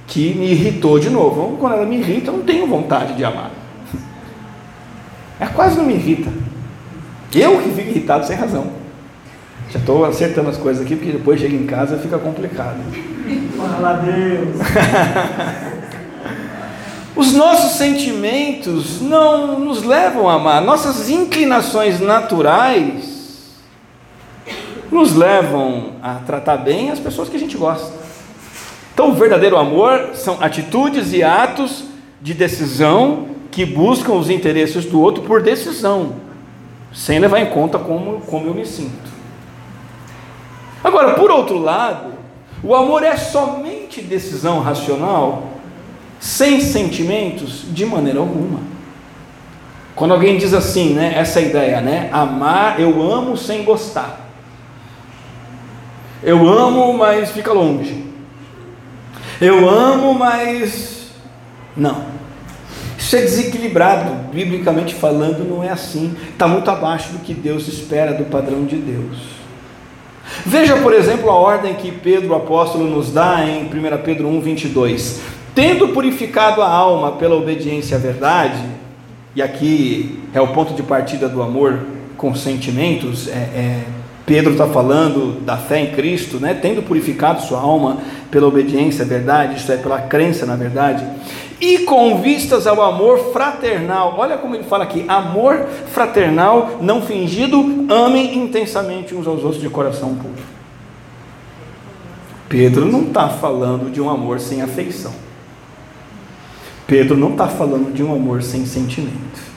que 0.07 0.33
me 0.33 0.53
irritou 0.53 1.01
de 1.01 1.11
novo. 1.11 1.57
Quando 1.59 1.73
ela 1.73 1.87
me 1.87 1.97
irrita, 1.97 2.31
eu 2.31 2.37
não 2.37 2.45
tenho 2.45 2.69
vontade 2.69 3.15
de 3.15 3.25
amar. 3.25 3.51
Ela 5.41 5.51
quase 5.51 5.77
não 5.77 5.85
me 5.85 5.95
irrita. 5.95 6.33
Eu 7.35 7.61
que 7.61 7.71
fico 7.71 7.91
irritado 7.91 8.25
sem 8.25 8.37
razão. 8.37 8.82
Já 9.73 9.79
estou 9.79 10.05
acertando 10.05 10.51
as 10.51 10.59
coisas 10.59 10.85
aqui, 10.85 10.95
porque 10.95 11.13
depois 11.13 11.41
chega 11.41 11.57
em 11.57 11.65
casa 11.65 11.97
e 11.97 11.99
fica 11.99 12.19
complicado. 12.19 12.77
Fala 13.57 13.95
Deus. 13.95 14.57
Os 17.17 17.33
nossos 17.33 17.79
sentimentos 17.79 19.01
não 19.01 19.59
nos 19.59 19.83
levam 19.83 20.29
a 20.29 20.35
amar, 20.35 20.61
nossas 20.63 21.09
inclinações 21.09 22.01
naturais 22.01 23.53
nos 24.91 25.15
levam 25.15 25.93
a 26.03 26.17
tratar 26.17 26.59
bem 26.59 26.91
as 26.91 26.99
pessoas 26.99 27.31
que 27.31 27.37
a 27.37 27.41
gente 27.41 27.57
gosta. 27.57 27.93
Então, 28.93 29.11
o 29.11 29.15
verdadeiro 29.15 29.57
amor 29.57 30.11
são 30.15 30.37
atitudes 30.41 31.15
e 31.15 31.23
atos 31.23 31.85
de 32.21 32.35
decisão 32.35 33.29
que 33.51 33.65
buscam 33.65 34.13
os 34.13 34.29
interesses 34.29 34.85
do 34.85 35.01
outro 35.01 35.23
por 35.23 35.43
decisão, 35.43 36.17
sem 36.93 37.19
levar 37.19 37.41
em 37.41 37.47
conta 37.47 37.79
como, 37.79 38.21
como 38.21 38.49
eu 38.49 38.55
me 38.55 38.67
sinto. 38.67 39.12
Agora, 40.83 41.14
por 41.14 41.31
outro 41.31 41.59
lado, 41.59 42.12
o 42.62 42.75
amor 42.75 43.03
é 43.03 43.16
somente 43.16 44.01
decisão 44.01 44.61
racional, 44.61 45.49
sem 46.21 46.61
sentimentos, 46.61 47.64
de 47.73 47.85
maneira 47.85 48.21
alguma. 48.21 48.61
Quando 49.95 50.14
alguém 50.14 50.38
diz 50.38 50.55
assim, 50.55 50.95
né, 50.95 51.12
essa 51.16 51.40
ideia, 51.40 51.81
né, 51.81 52.09
amar, 52.12 52.81
eu 52.81 53.03
amo 53.03 53.37
sem 53.37 53.64
gostar. 53.64 54.21
Eu 56.23 56.49
amo, 56.49 56.97
mas 56.97 57.31
fica 57.31 57.53
longe. 57.53 58.05
Eu 59.40 59.68
amo, 59.68 60.14
mas 60.14 61.11
não. 61.77 62.05
Isso 62.97 63.16
é 63.16 63.23
desequilibrado, 63.23 64.31
biblicamente 64.33 64.95
falando, 64.95 65.45
não 65.45 65.64
é 65.64 65.71
assim. 65.71 66.16
Está 66.31 66.47
muito 66.47 66.71
abaixo 66.71 67.12
do 67.12 67.18
que 67.18 67.35
Deus 67.35 67.66
espera 67.66 68.14
do 68.14 68.25
padrão 68.27 68.64
de 68.64 68.77
Deus. 68.77 69.41
Veja, 70.45 70.77
por 70.77 70.92
exemplo, 70.92 71.31
a 71.31 71.35
ordem 71.35 71.75
que 71.75 71.92
Pedro, 71.92 72.35
apóstolo, 72.35 72.85
nos 72.85 73.12
dá 73.12 73.45
em 73.47 73.64
1 73.64 74.03
Pedro 74.05 74.29
1, 74.29 74.40
22. 74.40 75.21
Tendo 75.55 75.88
purificado 75.88 76.62
a 76.62 76.68
alma 76.68 77.12
pela 77.12 77.37
obediência 77.37 77.97
à 77.97 78.01
verdade, 78.01 78.62
e 79.35 79.42
aqui 79.42 80.21
é 80.33 80.40
o 80.40 80.49
ponto 80.49 80.75
de 80.75 80.83
partida 80.83 81.29
do 81.29 81.42
amor 81.42 81.81
com 82.16 82.35
sentimentos, 82.35 83.29
é, 83.29 83.33
é 83.33 83.85
Pedro 84.25 84.53
está 84.53 84.66
falando 84.68 85.40
da 85.40 85.57
fé 85.57 85.81
em 85.81 85.90
Cristo, 85.90 86.38
né? 86.38 86.55
tendo 86.55 86.83
purificado 86.83 87.42
sua 87.42 87.61
alma 87.61 87.99
pela 88.31 88.47
obediência 88.47 89.05
à 89.05 89.09
verdade, 89.09 89.57
isto 89.57 89.73
é, 89.73 89.77
pela 89.77 90.01
crença 90.01 90.47
na 90.47 90.55
verdade, 90.55 91.05
e 91.62 91.79
com 91.85 92.20
vistas 92.20 92.66
ao 92.66 92.83
amor 92.83 93.33
fraternal. 93.33 94.16
Olha 94.18 94.37
como 94.37 94.55
ele 94.55 94.64
fala 94.64 94.85
aqui: 94.85 95.05
amor 95.09 95.66
fraternal, 95.92 96.79
não 96.83 97.01
fingido, 97.01 97.87
amem 97.88 98.37
intensamente 98.37 99.14
uns 99.14 99.27
aos 99.27 99.42
outros 99.42 99.62
de 99.62 99.70
coração 99.70 100.14
puro. 100.14 100.53
Pedro 102.48 102.85
não 102.85 103.05
está 103.05 103.31
falando 103.31 103.90
de 103.90 104.01
um 104.03 104.11
amor 104.11 104.40
sem 104.40 104.61
afeição. 104.61 105.14
Pedro 106.87 107.16
não 107.16 107.31
está 107.31 107.48
falando 107.48 107.94
de 107.94 108.03
um 108.03 108.12
amor 108.12 108.42
sem 108.42 108.66
sentimento 108.66 109.53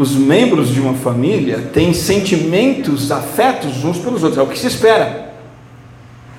os 0.00 0.16
membros 0.16 0.70
de 0.70 0.80
uma 0.80 0.94
família 0.94 1.68
têm 1.74 1.92
sentimentos, 1.92 3.12
afetos 3.12 3.84
uns 3.84 3.98
pelos 3.98 4.22
outros, 4.22 4.38
é 4.38 4.42
o 4.42 4.46
que 4.46 4.58
se 4.58 4.66
espera. 4.66 5.34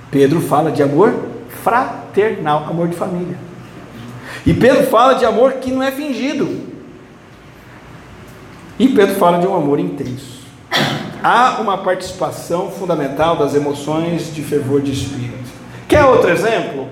Pedro 0.09 0.41
fala 0.41 0.71
de 0.71 0.81
amor 0.81 1.13
fraternal, 1.63 2.65
amor 2.67 2.87
de 2.87 2.95
família. 2.95 3.50
E 4.45 4.53
Pedro 4.53 4.83
fala 4.87 5.13
de 5.13 5.25
amor 5.25 5.53
que 5.53 5.71
não 5.71 5.83
é 5.83 5.91
fingido. 5.91 6.71
E 8.79 8.87
Pedro 8.87 9.15
fala 9.15 9.39
de 9.39 9.47
um 9.47 9.55
amor 9.55 9.79
intenso. 9.79 10.41
Há 11.23 11.59
uma 11.61 11.77
participação 11.77 12.71
fundamental 12.71 13.35
das 13.35 13.53
emoções 13.53 14.33
de 14.33 14.41
fervor 14.41 14.81
de 14.81 14.91
espírito. 14.91 15.51
Quer 15.87 16.03
outro 16.05 16.31
exemplo? 16.31 16.89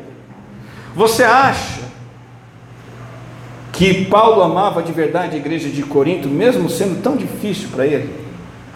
Você 0.95 1.23
acha 1.23 1.81
que 3.71 4.05
Paulo 4.05 4.43
amava 4.43 4.83
de 4.83 4.91
verdade 4.91 5.35
a 5.35 5.39
igreja 5.39 5.69
de 5.69 5.81
Corinto, 5.81 6.27
mesmo 6.27 6.69
sendo 6.69 7.01
tão 7.01 7.15
difícil 7.15 7.69
para 7.69 7.87
ele? 7.87 8.13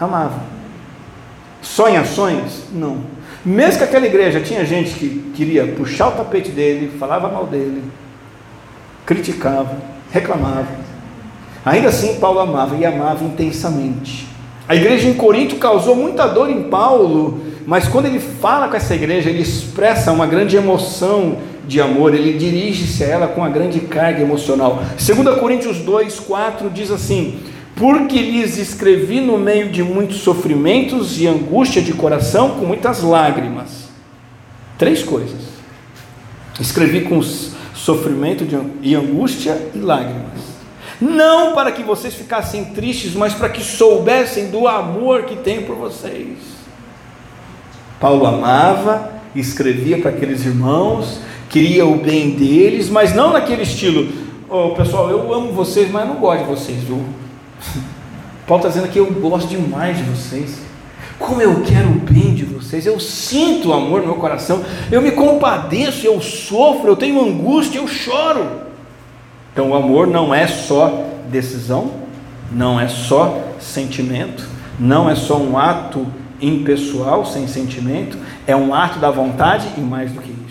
Amava. 0.00 0.42
Só 1.62 1.88
em 1.88 1.96
ações? 1.96 2.64
Não. 2.72 2.98
Mesmo 3.44 3.78
que 3.78 3.84
aquela 3.84 4.06
igreja 4.06 4.40
tinha 4.40 4.64
gente 4.64 4.94
que 4.94 5.32
queria 5.36 5.66
puxar 5.66 6.08
o 6.08 6.12
tapete 6.12 6.50
dele, 6.50 6.96
falava 6.98 7.28
mal 7.28 7.46
dele, 7.46 7.82
criticava, 9.06 9.76
reclamava. 10.10 10.68
Ainda 11.64 11.88
assim, 11.88 12.16
Paulo 12.16 12.40
amava 12.40 12.76
e 12.76 12.84
amava 12.84 13.24
intensamente. 13.24 14.26
A 14.68 14.74
igreja 14.74 15.08
em 15.08 15.14
Corinto 15.14 15.56
causou 15.56 15.94
muita 15.94 16.26
dor 16.26 16.50
em 16.50 16.64
Paulo, 16.64 17.40
mas 17.66 17.88
quando 17.88 18.06
ele 18.06 18.18
fala 18.18 18.68
com 18.68 18.76
essa 18.76 18.94
igreja, 18.94 19.30
ele 19.30 19.42
expressa 19.42 20.12
uma 20.12 20.26
grande 20.26 20.56
emoção 20.56 21.38
de 21.66 21.80
amor, 21.80 22.14
ele 22.14 22.38
dirige-se 22.38 23.04
a 23.04 23.08
ela 23.08 23.26
com 23.26 23.40
uma 23.40 23.48
grande 23.48 23.80
carga 23.80 24.20
emocional. 24.20 24.82
2 24.98 25.38
Coríntios 25.38 25.78
2, 25.78 26.20
4 26.20 26.70
diz 26.70 26.90
assim: 26.90 27.40
Porque 27.76 28.18
lhes 28.20 28.58
escrevi 28.58 29.20
no 29.20 29.38
meio 29.38 29.70
de 29.70 29.82
muitos 29.82 30.18
sofrimentos 30.18 31.20
e 31.20 31.26
angústia 31.26 31.80
de 31.80 31.92
coração, 31.92 32.50
com 32.50 32.66
muitas 32.66 33.02
lágrimas. 33.02 33.88
Três 34.78 35.02
coisas. 35.02 35.54
Escrevi 36.60 37.02
com 37.02 37.18
sofrimento 37.84 38.46
e 38.80 38.94
angústia 38.94 39.70
e 39.74 39.78
lágrimas. 39.78 40.40
Não 40.98 41.54
para 41.54 41.70
que 41.70 41.82
vocês 41.82 42.14
ficassem 42.14 42.64
tristes, 42.66 43.14
mas 43.14 43.34
para 43.34 43.50
que 43.50 43.62
soubessem 43.62 44.48
do 44.48 44.66
amor 44.66 45.24
que 45.24 45.36
tenho 45.36 45.66
por 45.66 45.76
vocês. 45.76 46.38
Paulo 48.00 48.24
amava, 48.26 49.12
escrevia 49.36 49.98
para 49.98 50.12
aqueles 50.12 50.46
irmãos, 50.46 51.20
queria 51.50 51.84
o 51.84 51.98
bem 51.98 52.30
deles, 52.30 52.88
mas 52.88 53.14
não 53.14 53.34
naquele 53.34 53.64
estilo, 53.64 54.10
oh, 54.48 54.70
pessoal, 54.70 55.10
eu 55.10 55.34
amo 55.34 55.52
vocês, 55.52 55.90
mas 55.90 56.08
não 56.08 56.16
gosto 56.16 56.40
de 56.40 56.50
vocês, 56.50 56.78
viu? 56.84 57.04
Paulo 58.48 58.62
está 58.62 58.68
dizendo 58.68 58.90
que 58.90 58.98
eu 58.98 59.12
gosto 59.12 59.48
demais 59.48 59.98
de 59.98 60.04
vocês. 60.04 60.58
Como 61.18 61.40
eu 61.40 61.62
quero 61.62 61.88
o 61.88 62.00
bem 62.00 62.34
de 62.34 62.44
vocês, 62.44 62.86
eu 62.86 62.98
sinto 62.98 63.68
o 63.68 63.72
amor 63.72 64.00
no 64.00 64.08
meu 64.08 64.16
coração, 64.16 64.64
eu 64.90 65.00
me 65.00 65.12
compadeço, 65.12 66.06
eu 66.06 66.20
sofro, 66.20 66.88
eu 66.88 66.96
tenho 66.96 67.20
angústia, 67.20 67.78
eu 67.78 67.86
choro. 67.86 68.62
Então 69.52 69.70
o 69.70 69.74
amor 69.74 70.06
não 70.06 70.34
é 70.34 70.46
só 70.46 71.06
decisão, 71.30 71.92
não 72.50 72.80
é 72.80 72.88
só 72.88 73.38
sentimento, 73.60 74.48
não 74.78 75.08
é 75.08 75.14
só 75.14 75.38
um 75.38 75.56
ato 75.56 76.06
impessoal, 76.40 77.24
sem 77.24 77.46
sentimento, 77.46 78.18
é 78.46 78.56
um 78.56 78.74
ato 78.74 78.98
da 78.98 79.10
vontade 79.10 79.68
e 79.78 79.80
mais 79.80 80.10
do 80.10 80.20
que 80.20 80.30
isso 80.30 80.44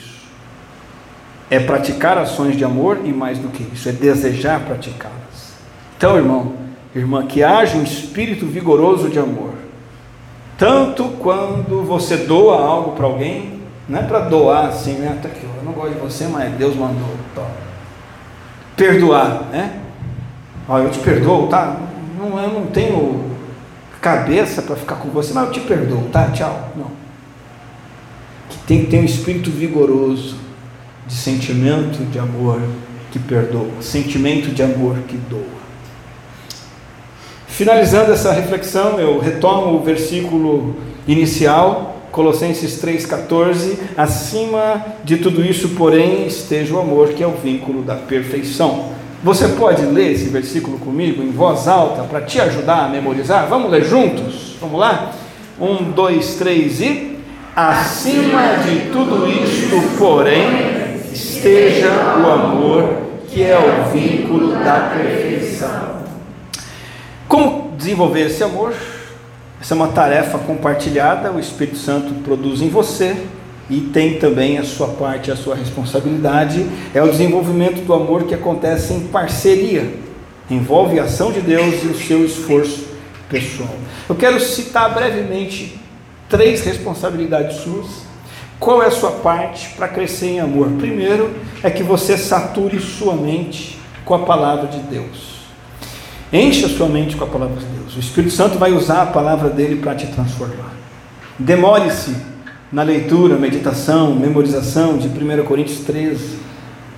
é 1.53 1.59
praticar 1.59 2.17
ações 2.17 2.57
de 2.57 2.65
amor 2.65 3.01
e 3.03 3.13
mais 3.13 3.37
do 3.37 3.49
que 3.49 3.63
isso, 3.71 3.87
é 3.87 3.91
desejar 3.91 4.61
praticá-las. 4.61 5.53
Então, 5.95 6.17
irmão, 6.17 6.53
irmã, 6.95 7.27
que 7.27 7.43
haja 7.43 7.77
um 7.77 7.83
espírito 7.83 8.47
vigoroso 8.47 9.07
de 9.07 9.19
amor, 9.19 9.52
tanto 10.57 11.05
quando 11.19 11.83
você 11.85 12.17
doa 12.17 12.61
algo 12.61 12.91
para 12.91 13.05
alguém, 13.05 13.61
Não 13.87 13.99
é 13.99 14.03
para 14.03 14.19
doar 14.19 14.67
assim, 14.67 14.93
né? 14.93 15.19
Tá 15.21 15.27
eu 15.27 15.63
não 15.63 15.73
gosto 15.73 15.93
de 15.93 15.99
você, 15.99 16.27
mas 16.27 16.53
Deus 16.53 16.75
mandou. 16.75 17.09
Toma. 17.35 17.47
Perdoar, 18.77 19.43
né? 19.51 19.81
Ó, 20.67 20.79
eu 20.79 20.89
te 20.89 20.99
perdoo, 20.99 21.47
tá? 21.47 21.77
Não, 22.17 22.39
eu 22.39 22.49
não 22.49 22.67
tenho 22.67 23.31
cabeça 24.01 24.61
para 24.61 24.75
ficar 24.75 24.95
com 24.95 25.09
você, 25.09 25.33
mas 25.33 25.47
eu 25.47 25.51
te 25.51 25.59
perdoo, 25.61 26.09
tá? 26.11 26.29
Tchau. 26.31 26.71
Não. 26.75 26.91
Que 28.49 28.57
tem 28.59 28.85
que 28.85 28.91
ter 28.91 28.99
um 28.99 29.05
espírito 29.05 29.51
vigoroso 29.51 30.37
de 31.05 31.13
sentimento 31.13 32.03
de 32.09 32.19
amor 32.19 32.61
que 33.11 33.19
perdoa, 33.19 33.81
sentimento 33.81 34.49
de 34.49 34.63
amor 34.63 34.97
que 35.07 35.17
doa. 35.17 35.62
Finalizando 37.53 38.11
essa 38.11 38.31
reflexão, 38.31 38.99
eu 38.99 39.19
retomo 39.19 39.75
o 39.75 39.83
versículo 39.83 40.75
inicial, 41.07 41.97
Colossenses 42.11 42.83
3,14. 42.83 43.77
Acima 43.95 44.83
de 45.03 45.17
tudo 45.17 45.45
isso, 45.45 45.69
porém, 45.69 46.25
esteja 46.25 46.73
o 46.73 46.79
amor, 46.79 47.09
que 47.09 47.21
é 47.21 47.27
o 47.27 47.35
vínculo 47.35 47.83
da 47.83 47.93
perfeição. 47.93 48.85
Você 49.23 49.49
pode 49.49 49.85
ler 49.85 50.13
esse 50.13 50.29
versículo 50.29 50.79
comigo 50.79 51.21
em 51.21 51.29
voz 51.29 51.67
alta 51.67 52.01
para 52.01 52.21
te 52.21 52.41
ajudar 52.41 52.85
a 52.85 52.89
memorizar? 52.89 53.45
Vamos 53.47 53.69
ler 53.69 53.83
juntos? 53.83 54.57
Vamos 54.59 54.79
lá? 54.79 55.11
Um, 55.61 55.91
dois, 55.91 56.33
três 56.37 56.81
e. 56.81 57.19
Acima 57.55 58.63
de 58.65 58.89
tudo 58.89 59.29
isto, 59.29 59.79
porém, 59.99 60.97
esteja 61.13 62.17
o 62.17 62.31
amor, 62.31 62.97
que 63.27 63.43
é 63.43 63.55
o 63.55 63.91
vínculo 63.91 64.55
da 64.55 64.91
perfeição. 64.97 66.02
Como 67.33 67.71
desenvolver 67.75 68.27
esse 68.27 68.43
amor? 68.43 68.75
Essa 69.59 69.73
é 69.73 69.75
uma 69.75 69.87
tarefa 69.87 70.37
compartilhada, 70.37 71.31
o 71.31 71.39
Espírito 71.39 71.77
Santo 71.79 72.13
produz 72.23 72.61
em 72.61 72.69
você 72.69 73.25
e 73.67 73.81
tem 73.81 74.19
também 74.19 74.59
a 74.59 74.63
sua 74.63 74.89
parte, 74.89 75.31
a 75.31 75.35
sua 75.35 75.55
responsabilidade. 75.55 76.63
É 76.93 77.01
o 77.01 77.09
desenvolvimento 77.09 77.83
do 77.83 77.91
amor 77.91 78.25
que 78.25 78.35
acontece 78.35 78.93
em 78.93 79.07
parceria, 79.07 79.95
envolve 80.47 80.99
a 80.99 81.05
ação 81.05 81.31
de 81.31 81.41
Deus 81.41 81.83
e 81.83 81.87
o 81.87 81.97
seu 81.97 82.23
esforço 82.23 82.85
pessoal. 83.27 83.73
Eu 84.07 84.13
quero 84.13 84.39
citar 84.39 84.93
brevemente 84.93 85.81
três 86.29 86.63
responsabilidades 86.63 87.61
suas. 87.61 87.87
Qual 88.59 88.83
é 88.83 88.85
a 88.85 88.91
sua 88.91 89.09
parte 89.09 89.69
para 89.69 89.87
crescer 89.87 90.27
em 90.27 90.39
amor? 90.39 90.67
Primeiro 90.77 91.33
é 91.63 91.71
que 91.71 91.81
você 91.81 92.15
sature 92.15 92.79
sua 92.79 93.15
mente 93.15 93.79
com 94.05 94.13
a 94.13 94.19
palavra 94.19 94.67
de 94.67 94.77
Deus. 94.81 95.32
Enche 96.33 96.65
a 96.65 96.69
sua 96.69 96.89
mente 96.89 97.15
com 97.15 97.25
a 97.25 97.27
palavra 97.27 97.57
de 97.57 97.65
Deus. 97.67 97.95
O 97.95 97.99
Espírito 97.99 98.33
Santo 98.33 98.57
vai 98.57 98.71
usar 98.71 99.03
a 99.03 99.05
palavra 99.05 99.51
dele 99.51 99.75
para 99.75 99.93
te 99.93 100.07
transformar. 100.07 100.73
Demore-se 101.37 102.15
na 102.71 102.81
leitura, 102.81 103.35
meditação, 103.35 104.15
memorização 104.15 104.97
de 104.97 105.07
1 105.07 105.43
Coríntios 105.43 105.81
13. 105.81 106.39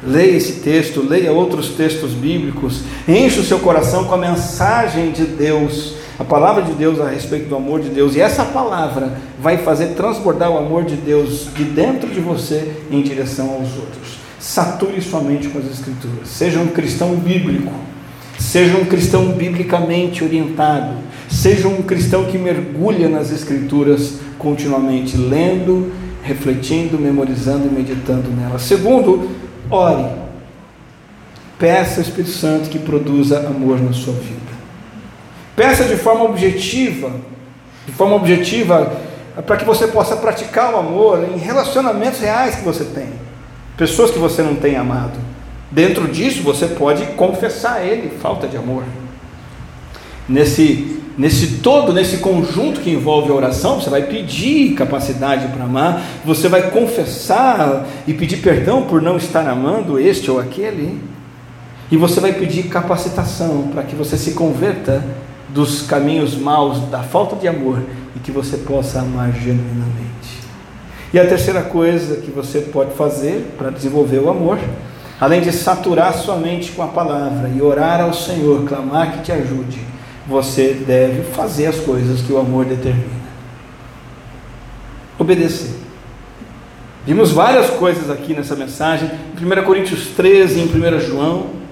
Leia 0.02 0.38
esse 0.38 0.62
texto, 0.62 1.02
leia 1.02 1.34
outros 1.34 1.72
textos 1.72 2.14
bíblicos. 2.14 2.84
Enche 3.06 3.42
o 3.42 3.44
seu 3.44 3.60
coração 3.60 4.06
com 4.06 4.14
a 4.14 4.18
mensagem 4.18 5.12
de 5.12 5.26
Deus, 5.26 5.96
a 6.18 6.24
palavra 6.24 6.64
de 6.64 6.72
Deus 6.72 7.02
a 7.02 7.10
respeito 7.10 7.50
do 7.50 7.58
amor 7.58 7.82
de 7.82 7.90
Deus. 7.90 8.16
E 8.16 8.22
essa 8.22 8.46
palavra 8.46 9.18
vai 9.38 9.58
fazer 9.58 9.96
transbordar 9.96 10.50
o 10.50 10.58
amor 10.58 10.86
de 10.86 10.96
Deus 10.96 11.50
de 11.54 11.66
dentro 11.66 12.10
de 12.10 12.22
você 12.22 12.72
em 12.90 13.02
direção 13.02 13.50
aos 13.50 13.76
outros. 13.76 14.16
Sature 14.40 15.02
sua 15.02 15.20
mente 15.20 15.50
com 15.50 15.60
as 15.60 15.66
Escrituras. 15.66 16.30
Seja 16.30 16.58
um 16.58 16.68
cristão 16.68 17.14
bíblico 17.16 17.74
Seja 18.56 18.78
um 18.78 18.86
cristão 18.86 19.34
biblicamente 19.34 20.24
orientado, 20.24 20.93
seja 21.30 21.68
um 21.68 21.82
cristão 21.82 22.24
que 22.24 22.38
mergulha 22.38 23.10
nas 23.10 23.30
Escrituras 23.30 24.20
continuamente, 24.39 25.18
lendo, 25.18 25.91
refletindo, 26.24 26.97
memorizando 26.97 27.68
e 27.68 27.70
meditando 27.70 28.32
nelas. 28.32 28.62
Segundo, 28.62 29.30
ore. 29.70 30.06
Peça 31.60 31.95
ao 31.95 32.03
Espírito 32.03 32.32
Santo 32.32 32.70
que 32.70 32.80
produza 32.80 33.39
amor 33.39 33.78
na 33.82 33.91
sua 33.91 34.14
vida. 34.14 34.53
Peça 35.53 35.84
de 35.84 35.97
forma 35.97 36.24
objetiva, 36.24 37.12
de 37.86 37.91
forma 37.91 38.16
objetiva, 38.16 39.01
para 39.45 39.58
que 39.58 39.66
você 39.66 39.86
possa 39.88 40.16
praticar 40.16 40.74
o 40.74 40.78
amor 40.78 41.28
em 41.30 41.38
relacionamentos 41.38 42.22
reais 42.22 42.56
que 42.56 42.64
você 42.64 42.86
tem, 42.86 43.10
pessoas 43.76 44.12
que 44.12 44.18
você 44.18 44.41
não 44.41 44.56
tem 44.56 44.78
amado. 44.78 45.35
Dentro 45.76 46.08
disso, 46.08 46.42
você 46.42 46.68
pode 46.68 47.06
confessar 47.18 47.74
a 47.74 47.84
Ele 47.84 48.10
falta 48.22 48.48
de 48.48 48.56
amor. 48.56 48.86
Nesse, 50.28 51.02
nesse 51.18 51.58
todo, 51.58 51.92
nesse 51.92 52.20
conjunto 52.20 52.80
que 52.80 52.90
envolve 52.90 53.30
a 53.30 53.34
oração, 53.34 53.82
você 53.82 53.90
vai 53.90 54.04
pedir 54.04 54.74
capacidade 54.74 55.50
para 55.50 55.66
amar, 55.66 56.02
você 56.24 56.48
vai 56.48 56.72
confessar 56.72 57.86
e 58.08 58.14
pedir 58.14 58.38
perdão 58.38 58.84
por 58.84 59.02
não 59.02 59.18
estar 59.18 59.46
amando 59.50 60.00
este 60.00 60.32
ou 60.32 60.40
aquele, 60.40 60.98
e 61.92 61.98
você 61.98 62.22
vai 62.22 62.32
pedir 62.32 62.70
capacitação 62.70 63.68
para 63.74 63.84
que 63.84 63.98
você 63.98 64.16
se 64.16 64.32
converta 64.32 65.04
dos 65.50 65.82
caminhos 65.82 66.38
maus 66.38 66.80
da 66.88 67.04
falta 67.04 67.36
de 67.36 67.50
amor 67.50 67.84
e 68.16 68.20
que 68.20 68.32
você 68.32 68.56
possa 68.56 69.02
amar 69.02 69.34
genuinamente. 69.34 70.40
E 71.14 71.20
a 71.20 71.28
terceira 71.28 71.64
coisa 71.64 72.16
que 72.22 72.32
você 72.32 72.62
pode 72.62 72.94
fazer 72.94 73.54
para 73.58 73.70
desenvolver 73.72 74.20
o 74.20 74.30
amor 74.30 74.58
Além 75.20 75.41
de 75.41 75.51
saturar 75.51 76.13
sua 76.13 76.36
mente 76.36 76.72
com 76.74 76.84
a 76.84 76.88
palavra 76.88 77.49
e 77.49 77.61
orar 77.61 78.01
ao 78.01 78.13
Senhor, 78.13 78.66
clamar 78.66 79.13
que 79.13 79.24
te 79.24 79.32
ajude, 79.32 79.80
você 80.28 80.74
deve 80.74 81.24
fazer 81.24 81.68
as 81.68 81.80
coisas 81.80 82.22
que 82.22 82.34
o 82.34 82.38
amor 82.38 82.66
determina. 82.66 83.26
Obedecer. 85.18 85.72
Vimos 87.05 87.32
várias 87.32 87.70
coisas 87.70 88.09
aqui 88.09 88.34
nessa 88.34 88.55
mensagem, 88.55 89.09
em 89.39 89.59
1 89.61 89.63
Coríntios 89.63 90.07
13, 90.07 90.59
em 90.59 90.66
1 90.66 90.99
João. 90.99 91.66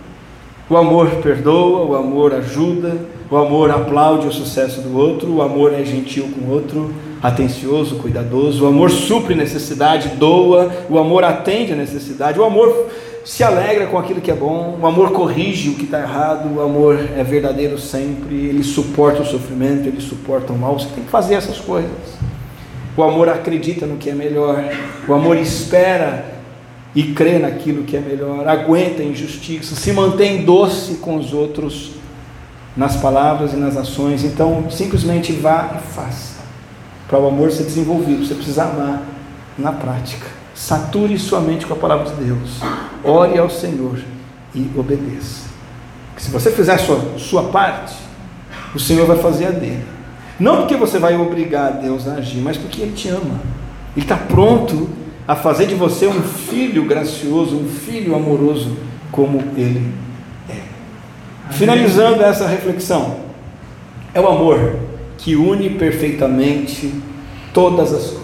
O 0.69 0.77
amor 0.77 1.09
perdoa, 1.21 1.83
o 1.83 1.95
amor 1.95 2.33
ajuda, 2.33 2.95
o 3.29 3.35
amor 3.35 3.69
aplaude 3.69 4.27
o 4.27 4.31
sucesso 4.31 4.79
do 4.79 4.97
outro, 4.97 5.29
o 5.33 5.41
amor 5.41 5.73
é 5.73 5.83
gentil 5.83 6.29
com 6.33 6.45
o 6.45 6.53
outro, 6.53 6.93
atencioso, 7.21 7.95
cuidadoso, 7.95 8.63
o 8.63 8.67
amor 8.67 8.89
supre 8.89 9.35
necessidade, 9.35 10.09
doa, 10.09 10.71
o 10.89 10.97
amor 10.97 11.23
atende 11.25 11.73
a 11.73 11.75
necessidade, 11.75 12.39
o 12.39 12.45
amor 12.45 12.87
se 13.24 13.43
alegra 13.43 13.88
com 13.88 13.97
aquilo 13.97 14.19
que 14.19 14.30
é 14.30 14.36
bom, 14.36 14.78
o 14.82 14.86
amor 14.86 15.11
corrige 15.11 15.69
o 15.69 15.76
que 15.76 15.86
está 15.86 16.01
errado, 16.01 16.53
o 16.53 16.61
amor 16.61 16.99
é 17.15 17.24
verdadeiro 17.24 17.80
sempre, 17.80 18.36
ele 18.36 18.63
suporta 18.63 19.21
o 19.21 19.26
sofrimento, 19.26 19.88
ele 19.88 20.01
suporta 20.01 20.51
o 20.51 20.57
mal. 20.57 20.78
Você 20.78 20.89
tem 20.93 21.03
que 21.03 21.09
fazer 21.09 21.36
essas 21.36 21.57
coisas. 21.57 21.91
O 22.97 23.03
amor 23.03 23.30
acredita 23.30 23.86
no 23.86 23.97
que 23.97 24.09
é 24.09 24.13
melhor, 24.13 24.63
o 25.07 25.13
amor 25.13 25.38
espera 25.38 26.34
e 26.93 27.13
crê 27.13 27.39
naquilo 27.39 27.84
que 27.84 27.97
é 27.97 27.99
melhor, 27.99 28.47
aguenta 28.47 29.01
a 29.01 29.05
injustiça, 29.05 29.74
se 29.74 29.91
mantém 29.93 30.43
doce 30.43 30.95
com 30.95 31.15
os 31.15 31.34
outros 31.34 31.93
nas 32.76 32.97
palavras 32.97 33.53
e 33.53 33.55
nas 33.55 33.78
ações. 33.78 34.24
Então, 34.24 34.69
simplesmente 34.69 35.32
vá 35.32 35.80
e 35.80 35.93
faça. 35.93 36.43
Para 37.07 37.19
o 37.19 37.28
amor 37.28 37.51
ser 37.51 37.63
desenvolvido, 37.63 38.26
você 38.26 38.36
precisa 38.36 38.63
amar 38.63 39.01
na 39.57 39.71
prática. 39.71 40.42
Sature 40.54 41.18
sua 41.18 41.39
mente 41.39 41.66
com 41.66 41.74
a 41.74 41.78
palavra 41.78 42.12
de 42.12 42.24
Deus. 42.24 42.60
Ore 43.04 43.38
ao 43.38 43.49
Senhor 43.49 43.99
e 44.54 44.70
obedeça. 44.76 45.47
Se 46.18 46.30
você 46.30 46.51
fizer 46.51 46.74
a 46.74 46.78
sua, 46.78 47.18
sua 47.18 47.43
parte, 47.43 47.95
o 48.74 48.80
Senhor 48.80 49.06
vai 49.08 49.18
fazer 49.18 49.47
a 49.47 49.51
dele. 49.51 49.84
Não 50.39 50.58
porque 50.58 50.76
você 50.76 50.99
vai 50.99 51.18
obrigar 51.18 51.74
Deus 51.74 52.08
a 52.08 52.16
agir, 52.16 52.39
mas 52.39 52.58
porque 52.58 52.82
Ele 52.82 52.93
te 52.93 53.10
ama. 53.10 53.39
Ele 53.95 54.06
está 54.06 54.18
pronto 54.18 54.89
a 55.28 55.36
fazer 55.36 55.68
de 55.68 55.76
você 55.76 56.08
um 56.08 56.22
filho 56.22 56.86
gracioso, 56.86 57.56
um 57.56 57.68
filho 57.68 58.16
amoroso, 58.16 58.76
como 59.12 59.39
Ele 59.56 59.91
é. 60.49 61.51
Finalizando 61.51 62.22
essa 62.24 62.47
reflexão, 62.47 63.18
é 64.14 64.20
o 64.20 64.28
amor 64.28 64.76
que 65.18 65.36
une 65.36 65.70
perfeitamente 65.72 66.93
todas 67.54 67.93
as 67.93 68.06
coisas. 68.08 68.24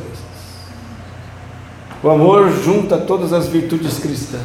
O 2.02 2.10
amor 2.10 2.50
junta 2.64 2.97
todas 2.97 3.34
as 3.34 3.47
virtudes 3.47 4.00
cristãs, 4.00 4.41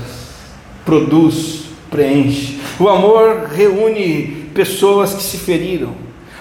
produz, 0.84 1.66
preenche. 1.88 2.60
O 2.80 2.88
amor 2.88 3.48
reúne 3.54 4.50
pessoas 4.52 5.14
que 5.14 5.22
se 5.22 5.38
feriram. 5.38 5.94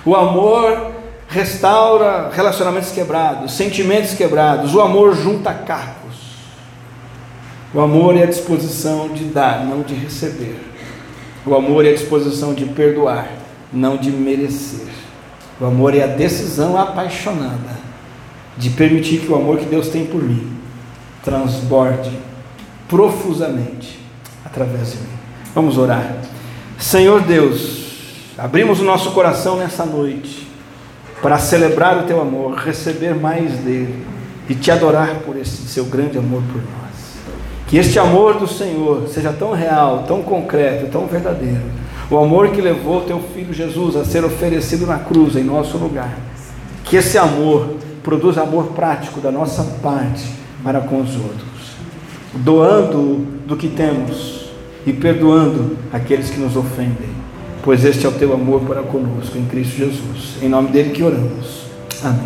O 0.03 0.15
amor 0.15 0.91
restaura 1.27 2.31
relacionamentos 2.33 2.91
quebrados, 2.91 3.53
sentimentos 3.53 4.15
quebrados. 4.15 4.73
O 4.73 4.81
amor 4.81 5.15
junta 5.15 5.53
cacos. 5.53 5.93
O 7.71 7.79
amor 7.79 8.17
é 8.17 8.23
a 8.23 8.27
disposição 8.27 9.09
de 9.09 9.25
dar, 9.25 9.63
não 9.65 9.83
de 9.83 9.93
receber. 9.93 10.59
O 11.45 11.53
amor 11.53 11.85
é 11.85 11.89
a 11.89 11.93
disposição 11.93 12.55
de 12.55 12.65
perdoar, 12.65 13.29
não 13.71 13.97
de 13.97 14.09
merecer. 14.09 14.87
O 15.61 15.65
amor 15.65 15.95
é 15.95 16.03
a 16.03 16.07
decisão 16.07 16.75
apaixonada 16.75 17.83
de 18.57 18.71
permitir 18.71 19.19
que 19.19 19.31
o 19.31 19.35
amor 19.35 19.59
que 19.59 19.65
Deus 19.65 19.89
tem 19.89 20.05
por 20.05 20.21
mim 20.21 20.52
transborde 21.23 22.11
profusamente 22.87 23.99
através 24.45 24.91
de 24.91 24.97
mim. 24.97 25.07
Vamos 25.55 25.77
orar. 25.77 26.17
Senhor 26.77 27.21
Deus, 27.21 28.33
abrimos 28.37 28.79
o 28.79 28.83
nosso 28.83 29.11
coração 29.11 29.57
nessa 29.57 29.85
noite 29.85 30.47
para 31.21 31.37
celebrar 31.37 31.97
o 31.97 32.03
teu 32.03 32.21
amor, 32.21 32.55
receber 32.55 33.15
mais 33.15 33.51
dele. 33.59 34.13
e 34.49 34.53
te 34.53 34.69
adorar 34.69 35.21
por 35.25 35.37
esse 35.37 35.69
seu 35.69 35.85
grande 35.85 36.17
amor 36.17 36.43
por 36.51 36.57
nós. 36.57 37.15
Que 37.65 37.77
este 37.77 37.97
amor 37.97 38.33
do 38.33 38.45
Senhor 38.45 39.07
seja 39.07 39.31
tão 39.31 39.53
real, 39.53 40.03
tão 40.05 40.21
concreto, 40.21 40.91
tão 40.91 41.07
verdadeiro. 41.07 41.63
O 42.11 42.17
amor 42.17 42.49
que 42.49 42.59
levou 42.59 43.05
teu 43.05 43.21
filho 43.33 43.53
Jesus 43.53 43.95
a 43.95 44.03
ser 44.03 44.25
oferecido 44.25 44.85
na 44.85 44.99
cruz 44.99 45.37
em 45.37 45.45
nosso 45.45 45.77
lugar. 45.77 46.13
Que 46.83 46.97
esse 46.97 47.17
amor 47.17 47.77
produza 48.03 48.41
amor 48.41 48.73
prático 48.75 49.21
da 49.21 49.31
nossa 49.31 49.63
parte 49.81 50.42
para 50.63 50.81
com 50.81 51.01
os 51.01 51.15
outros, 51.15 51.75
doando 52.33 53.25
do 53.45 53.57
que 53.57 53.67
temos 53.67 54.49
e 54.85 54.93
perdoando 54.93 55.77
aqueles 55.91 56.29
que 56.29 56.39
nos 56.39 56.55
ofendem, 56.55 57.09
pois 57.63 57.83
este 57.83 58.05
é 58.05 58.09
o 58.09 58.13
teu 58.13 58.33
amor 58.33 58.61
para 58.61 58.81
conosco 58.81 59.37
em 59.37 59.45
Cristo 59.45 59.77
Jesus. 59.77 60.37
Em 60.41 60.49
nome 60.49 60.69
dele 60.69 60.91
que 60.91 61.03
oramos. 61.03 61.63
Amém. 62.03 62.19